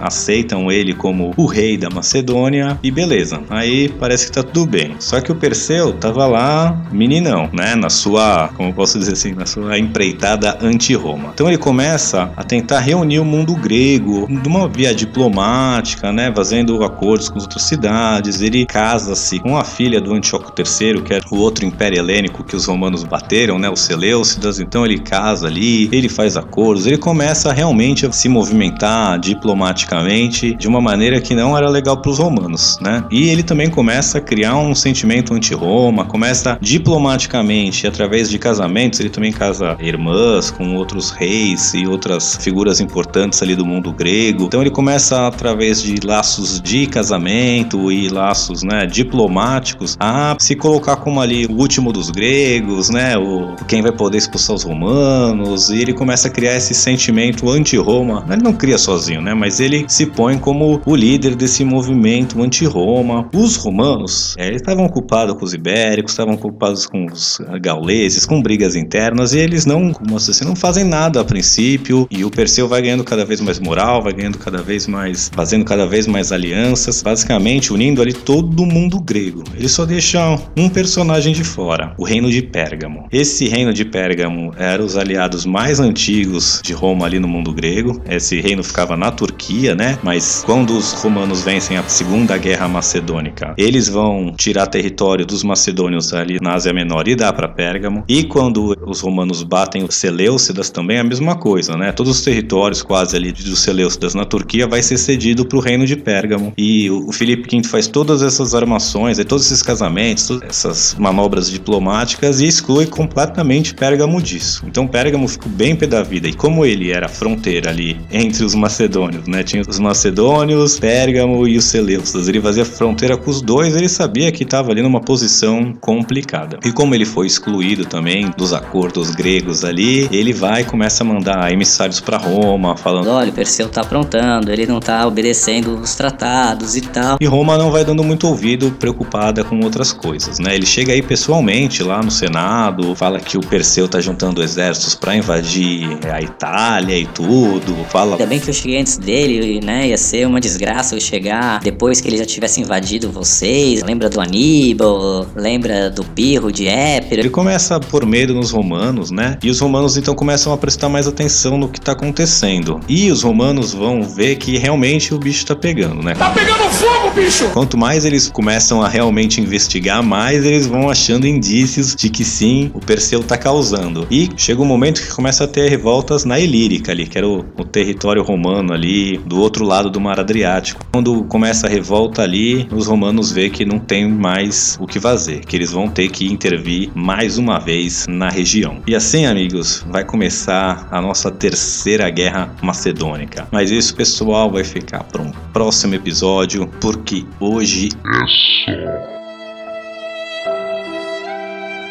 aceitam 0.00 0.70
ele 0.70 0.94
como 0.94 1.32
o 1.36 1.46
rei 1.46 1.76
da 1.76 1.90
Macedônia 1.90 2.78
e 2.82 2.90
beleza. 2.90 3.40
Aí 3.50 3.88
parece 3.88 4.26
que 4.26 4.32
tá 4.32 4.42
tudo 4.42 4.66
bem. 4.70 4.96
Só 4.98 5.20
que 5.20 5.32
o 5.32 5.34
Perseu 5.34 5.92
tava 5.92 6.26
lá, 6.26 6.76
meninão, 6.90 7.48
né? 7.52 7.74
Na 7.74 7.90
sua, 7.90 8.48
como 8.56 8.72
posso 8.72 8.98
dizer 8.98 9.12
assim, 9.12 9.32
na 9.32 9.46
sua 9.46 9.78
empreitada 9.78 10.58
anti-Roma. 10.60 11.30
Então 11.34 11.48
ele 11.48 11.58
começa 11.58 12.30
a 12.36 12.44
tentar 12.44 12.80
reunir 12.80 13.18
o 13.18 13.24
mundo 13.24 13.54
grego 13.54 14.26
de 14.26 14.48
uma 14.48 14.68
via 14.68 14.94
diplomática, 14.94 16.12
né? 16.12 16.32
Fazendo 16.34 16.82
acordos 16.82 17.28
com 17.28 17.38
outras 17.38 17.62
cidades. 17.62 18.40
Ele 18.40 18.66
casa-se 18.66 19.38
com 19.38 19.56
a 19.56 19.64
filha 19.64 20.00
do 20.00 20.12
Antíoco 20.12 20.52
III, 20.56 21.02
que 21.02 21.14
era 21.14 21.24
o 21.30 21.36
outro 21.36 21.64
império 21.64 21.98
helênico 21.98 22.44
que 22.44 22.56
os 22.56 22.64
romanos 22.64 23.04
bateram, 23.04 23.58
né? 23.58 23.68
Os 23.68 23.80
Seleucidas. 23.80 24.60
Então 24.60 24.84
ele 24.84 24.98
casa 24.98 25.46
ali, 25.46 25.88
ele 25.92 26.08
faz 26.08 26.36
acordos, 26.36 26.86
ele 26.86 26.98
começa 26.98 27.52
realmente 27.52 28.06
a 28.06 28.12
se 28.12 28.28
movimentar 28.28 29.17
diplomaticamente 29.18 30.54
de 30.54 30.68
uma 30.68 30.80
maneira 30.80 31.20
que 31.20 31.34
não 31.34 31.56
era 31.56 31.68
legal 31.68 31.96
para 31.96 32.10
os 32.10 32.18
romanos, 32.18 32.78
né? 32.80 33.04
E 33.10 33.28
ele 33.28 33.42
também 33.42 33.68
começa 33.68 34.18
a 34.18 34.20
criar 34.20 34.56
um 34.56 34.74
sentimento 34.74 35.34
anti-Roma, 35.34 36.04
começa 36.04 36.58
diplomaticamente, 36.60 37.86
através 37.86 38.30
de 38.30 38.38
casamentos, 38.38 39.00
ele 39.00 39.10
também 39.10 39.32
casa 39.32 39.76
irmãs 39.80 40.50
com 40.50 40.74
outros 40.76 41.10
reis 41.10 41.74
e 41.74 41.86
outras 41.86 42.36
figuras 42.36 42.80
importantes 42.80 43.42
ali 43.42 43.54
do 43.54 43.64
mundo 43.64 43.92
grego. 43.92 44.44
Então 44.44 44.60
ele 44.60 44.70
começa 44.70 45.26
através 45.26 45.82
de 45.82 45.96
laços 46.04 46.60
de 46.60 46.86
casamento 46.86 47.90
e 47.90 48.08
laços, 48.08 48.62
né, 48.62 48.86
diplomáticos 48.86 49.96
a 49.98 50.36
se 50.38 50.54
colocar 50.54 50.96
como 50.96 51.20
ali 51.20 51.46
o 51.46 51.52
último 51.52 51.92
dos 51.92 52.10
gregos, 52.10 52.90
né, 52.90 53.16
o 53.16 53.56
quem 53.66 53.82
vai 53.82 53.92
poder 53.92 54.18
expulsar 54.18 54.54
os 54.56 54.62
romanos, 54.62 55.70
e 55.70 55.80
ele 55.80 55.92
começa 55.92 56.28
a 56.28 56.30
criar 56.30 56.56
esse 56.56 56.74
sentimento 56.74 57.50
anti-Roma. 57.50 58.24
Ele 58.30 58.42
não 58.42 58.52
cria 58.52 58.78
sozinho, 58.78 59.07
né? 59.16 59.34
Mas 59.34 59.60
ele 59.60 59.84
se 59.88 60.06
põe 60.06 60.38
como 60.38 60.80
o 60.84 60.94
líder 60.94 61.34
desse 61.34 61.64
movimento 61.64 62.42
anti-Roma. 62.42 63.28
Os 63.34 63.56
romanos, 63.56 64.34
é, 64.38 64.46
eles 64.46 64.60
estavam 64.60 64.84
ocupados 64.84 65.34
com 65.36 65.44
os 65.44 65.54
ibéricos, 65.54 66.12
estavam 66.12 66.34
ocupados 66.34 66.86
com 66.86 67.06
os 67.06 67.40
gauleses, 67.60 68.26
com 68.26 68.42
brigas 68.42 68.76
internas, 68.76 69.32
e 69.32 69.38
eles 69.38 69.64
não, 69.64 69.92
como 69.92 70.16
assim, 70.16 70.44
não 70.44 70.54
fazem 70.54 70.84
nada 70.84 71.20
a 71.20 71.24
princípio. 71.24 72.06
E 72.10 72.24
o 72.24 72.30
Perseu 72.30 72.68
vai 72.68 72.82
ganhando 72.82 73.04
cada 73.04 73.24
vez 73.24 73.40
mais 73.40 73.58
moral, 73.58 74.02
vai 74.02 74.12
ganhando 74.12 74.38
cada 74.38 74.62
vez 74.62 74.86
mais, 74.86 75.30
fazendo 75.34 75.64
cada 75.64 75.86
vez 75.86 76.06
mais 76.06 76.32
alianças, 76.32 77.02
basicamente 77.02 77.72
unindo 77.72 78.02
ali 78.02 78.12
todo 78.12 78.66
mundo 78.66 79.00
grego. 79.00 79.44
Ele 79.56 79.68
só 79.68 79.84
deixa 79.84 80.38
um 80.56 80.68
personagem 80.68 81.32
de 81.32 81.44
fora, 81.44 81.94
o 81.98 82.04
reino 82.04 82.30
de 82.30 82.42
Pérgamo. 82.42 83.06
Esse 83.10 83.48
reino 83.48 83.72
de 83.72 83.84
Pérgamo 83.84 84.52
era 84.56 84.82
os 84.82 84.96
aliados 84.96 85.46
mais 85.46 85.80
antigos 85.80 86.60
de 86.64 86.72
Roma 86.72 87.06
ali 87.06 87.18
no 87.18 87.28
mundo 87.28 87.52
grego. 87.52 88.02
Esse 88.08 88.40
reino 88.40 88.62
ficava 88.62 88.96
na 88.98 89.10
Turquia, 89.10 89.74
né? 89.74 89.98
Mas 90.02 90.42
quando 90.44 90.76
os 90.76 90.92
romanos 90.92 91.42
vencem 91.42 91.76
a 91.76 91.82
Segunda 91.88 92.36
Guerra 92.36 92.68
Macedônica, 92.68 93.54
eles 93.56 93.88
vão 93.88 94.34
tirar 94.36 94.66
território 94.66 95.24
dos 95.24 95.42
macedônios 95.42 96.12
ali 96.12 96.38
na 96.40 96.54
Ásia 96.54 96.72
Menor 96.72 97.08
e 97.08 97.14
dar 97.14 97.32
para 97.32 97.48
Pérgamo. 97.48 98.04
E 98.08 98.24
quando 98.24 98.76
os 98.86 99.00
romanos 99.00 99.42
batem 99.42 99.84
os 99.84 99.94
Seleucidas 99.94 100.70
também 100.70 100.96
é 100.96 101.00
a 101.00 101.04
mesma 101.04 101.36
coisa, 101.36 101.76
né? 101.76 101.92
Todos 101.92 102.18
os 102.18 102.24
territórios 102.24 102.82
quase 102.82 103.16
ali 103.16 103.32
dos 103.32 103.60
Seleucidas 103.60 104.14
na 104.14 104.24
Turquia 104.24 104.66
vai 104.66 104.82
ser 104.82 104.98
cedido 104.98 105.46
para 105.46 105.58
o 105.58 105.60
reino 105.60 105.86
de 105.86 105.96
Pérgamo. 105.96 106.52
E 106.56 106.90
o 106.90 107.12
Filipe 107.12 107.56
V 107.56 107.68
faz 107.68 107.86
todas 107.86 108.22
essas 108.22 108.54
armações, 108.54 109.18
todos 109.24 109.46
esses 109.46 109.62
casamentos, 109.62 110.40
essas 110.42 110.96
manobras 110.98 111.50
diplomáticas 111.50 112.40
e 112.40 112.46
exclui 112.46 112.86
completamente 112.86 113.74
Pérgamo 113.74 114.20
disso. 114.20 114.64
Então 114.66 114.86
Pérgamo 114.86 115.28
ficou 115.28 115.50
bem 115.50 115.76
pé 115.76 115.86
da 115.86 116.02
vida. 116.02 116.28
E 116.28 116.32
como 116.32 116.64
ele 116.64 116.90
era 116.90 117.08
fronteira 117.08 117.70
ali 117.70 117.96
entre 118.10 118.44
os 118.44 118.54
macedônios, 118.54 118.87
né? 119.26 119.42
Tinha 119.42 119.62
os 119.66 119.78
macedônios, 119.78 120.78
Pérgamo 120.78 121.46
e 121.46 121.56
os 121.56 121.64
Seleucidas. 121.64 122.28
Ele 122.28 122.40
fazia 122.40 122.64
fronteira 122.64 123.16
com 123.16 123.30
os 123.30 123.42
dois, 123.42 123.76
ele 123.76 123.88
sabia 123.88 124.32
que 124.32 124.42
estava 124.42 124.70
ali 124.70 124.82
numa 124.82 125.00
posição 125.00 125.72
complicada. 125.80 126.58
E 126.64 126.72
como 126.72 126.94
ele 126.94 127.04
foi 127.04 127.26
excluído 127.26 127.84
também 127.84 128.30
dos 128.36 128.52
acordos 128.52 129.10
gregos 129.14 129.64
ali, 129.64 130.08
ele 130.12 130.32
vai 130.32 130.62
e 130.62 130.64
começa 130.64 131.02
a 131.02 131.06
mandar 131.06 131.52
emissários 131.52 132.00
para 132.00 132.16
Roma, 132.16 132.76
falando: 132.76 133.10
Olha, 133.10 133.30
o 133.30 133.32
Perseu 133.32 133.68
tá 133.68 133.82
aprontando, 133.82 134.50
ele 134.50 134.66
não 134.66 134.80
tá 134.80 135.06
obedecendo 135.06 135.78
os 135.78 135.94
tratados 135.94 136.76
e 136.76 136.80
tal. 136.80 137.18
E 137.20 137.26
Roma 137.26 137.56
não 137.58 137.70
vai 137.70 137.84
dando 137.84 138.02
muito 138.02 138.26
ouvido, 138.26 138.70
preocupada 138.72 139.44
com 139.44 139.60
outras 139.60 139.92
coisas, 139.92 140.38
né? 140.38 140.54
Ele 140.54 140.66
chega 140.66 140.92
aí 140.92 141.02
pessoalmente 141.02 141.82
lá 141.82 142.02
no 142.02 142.10
Senado, 142.10 142.94
fala 142.94 143.20
que 143.20 143.36
o 143.36 143.40
Perseu 143.40 143.88
tá 143.88 144.00
juntando 144.00 144.42
exércitos 144.42 144.94
para 144.94 145.16
invadir 145.16 145.98
a 146.12 146.20
Itália 146.20 146.98
e 146.98 147.06
tudo, 147.06 147.74
fala. 147.88 148.12
Ainda 148.12 148.26
bem 148.26 148.40
que 148.40 148.50
eu 148.50 148.54
cheguei 148.54 148.77
antes 148.78 148.96
dele, 148.96 149.60
né? 149.64 149.88
Ia 149.88 149.98
ser 149.98 150.26
uma 150.26 150.40
desgraça 150.40 150.94
eu 150.94 151.00
chegar 151.00 151.60
depois 151.60 152.00
que 152.00 152.08
ele 152.08 152.16
já 152.16 152.24
tivesse 152.24 152.60
invadido 152.60 153.10
vocês. 153.10 153.82
Lembra 153.82 154.08
do 154.08 154.20
Aníbal? 154.20 155.26
Lembra 155.34 155.90
do 155.90 156.04
Pirro 156.04 156.52
de 156.52 156.68
Épiro? 156.68 157.20
Ele 157.20 157.30
começa 157.30 157.76
a 157.76 157.80
pôr 157.80 158.06
medo 158.06 158.34
nos 158.34 158.50
romanos, 158.50 159.10
né? 159.10 159.38
E 159.42 159.50
os 159.50 159.60
romanos 159.60 159.96
então 159.96 160.14
começam 160.14 160.52
a 160.52 160.56
prestar 160.56 160.88
mais 160.88 161.06
atenção 161.06 161.58
no 161.58 161.68
que 161.68 161.80
tá 161.80 161.92
acontecendo. 161.92 162.80
E 162.88 163.10
os 163.10 163.22
romanos 163.22 163.72
vão 163.72 164.02
ver 164.02 164.36
que 164.36 164.56
realmente 164.58 165.14
o 165.14 165.18
bicho 165.18 165.44
tá 165.46 165.56
pegando, 165.56 166.02
né? 166.02 166.14
Tá 166.14 166.30
pegando 166.30 166.70
fogo, 166.70 167.10
bicho! 167.14 167.48
Quanto 167.50 167.76
mais 167.76 168.04
eles 168.04 168.30
começam 168.30 168.82
a 168.82 168.88
realmente 168.88 169.40
investigar, 169.40 170.02
mais 170.02 170.44
eles 170.44 170.66
vão 170.66 170.88
achando 170.88 171.26
indícios 171.26 171.94
de 171.94 172.08
que 172.08 172.24
sim, 172.24 172.70
o 172.74 172.80
Perseu 172.80 173.22
tá 173.22 173.36
causando. 173.36 174.06
E 174.10 174.28
chega 174.36 174.62
um 174.62 174.66
momento 174.66 175.02
que 175.02 175.08
começa 175.08 175.44
a 175.44 175.48
ter 175.48 175.68
revoltas 175.68 176.24
na 176.24 176.38
Ilírica 176.38 176.92
ali, 176.92 177.06
que 177.06 177.18
era 177.18 177.26
o, 177.26 177.44
o 177.56 177.64
território 177.64 178.22
romano 178.22 178.67
ali 178.72 179.18
do 179.18 179.40
outro 179.40 179.64
lado 179.64 179.90
do 179.90 180.00
mar 180.00 180.18
Adriático. 180.18 180.84
Quando 180.92 181.24
começa 181.24 181.66
a 181.66 181.70
revolta 181.70 182.22
ali, 182.22 182.68
os 182.72 182.86
romanos 182.86 183.30
vê 183.32 183.48
que 183.48 183.64
não 183.64 183.78
tem 183.78 184.08
mais 184.08 184.76
o 184.80 184.86
que 184.86 185.00
fazer, 185.00 185.44
que 185.44 185.56
eles 185.56 185.72
vão 185.72 185.88
ter 185.88 186.08
que 186.08 186.32
intervir 186.32 186.90
mais 186.94 187.38
uma 187.38 187.58
vez 187.58 188.06
na 188.08 188.28
região. 188.28 188.82
E 188.86 188.94
assim, 188.94 189.26
amigos, 189.26 189.84
vai 189.90 190.04
começar 190.04 190.88
a 190.90 191.00
nossa 191.00 191.30
terceira 191.30 192.08
guerra 192.10 192.54
macedônica. 192.62 193.46
Mas 193.50 193.70
isso, 193.70 193.94
pessoal, 193.94 194.50
vai 194.50 194.64
ficar 194.64 195.04
para 195.04 195.22
um 195.22 195.30
próximo 195.52 195.94
episódio, 195.94 196.66
porque 196.80 197.24
hoje 197.40 197.88
é 197.88 198.72
só. 198.74 199.18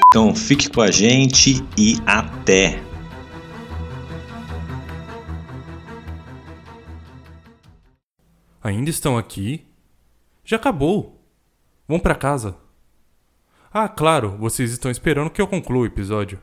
Então 0.10 0.34
fique 0.34 0.70
com 0.70 0.82
a 0.82 0.90
gente 0.90 1.64
e 1.78 1.98
até! 2.06 2.87
Ainda 8.68 8.90
estão 8.90 9.18
aqui? 9.18 9.66
Já 10.44 10.58
acabou. 10.58 11.24
Vão 11.88 11.98
para 11.98 12.14
casa. 12.14 12.58
Ah, 13.72 13.88
claro, 13.88 14.32
vocês 14.32 14.72
estão 14.72 14.92
esperando 14.92 15.30
que 15.30 15.42
eu 15.42 15.48
conclua 15.48 15.84
o 15.84 15.86
episódio. 15.86 16.38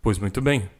Pois 0.00 0.16
muito 0.16 0.40
bem. 0.40 0.70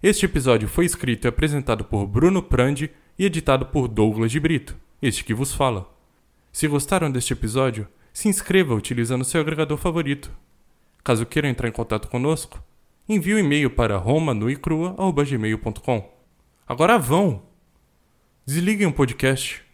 Este 0.00 0.24
episódio 0.24 0.68
foi 0.68 0.84
escrito 0.84 1.24
e 1.24 1.28
apresentado 1.28 1.84
por 1.84 2.06
Bruno 2.06 2.40
Prandi 2.40 2.92
e 3.18 3.24
editado 3.24 3.66
por 3.66 3.88
Douglas 3.88 4.30
de 4.30 4.38
Brito, 4.38 4.76
este 5.02 5.24
que 5.24 5.34
vos 5.34 5.52
fala. 5.52 5.92
Se 6.52 6.68
gostaram 6.68 7.10
deste 7.10 7.32
episódio, 7.32 7.88
se 8.12 8.28
inscreva 8.28 8.72
utilizando 8.72 9.24
seu 9.24 9.40
agregador 9.40 9.78
favorito. 9.78 10.30
Caso 11.02 11.26
queiram 11.26 11.48
entrar 11.48 11.68
em 11.68 11.72
contato 11.72 12.06
conosco, 12.06 12.62
envie 13.08 13.34
um 13.34 13.38
e-mail 13.38 13.68
para 13.68 13.96
romanuicrua.gmail.com. 13.96 16.08
Agora 16.68 17.00
vão! 17.00 17.42
Desliguem 18.46 18.86
o 18.86 18.92
podcast 18.92 19.65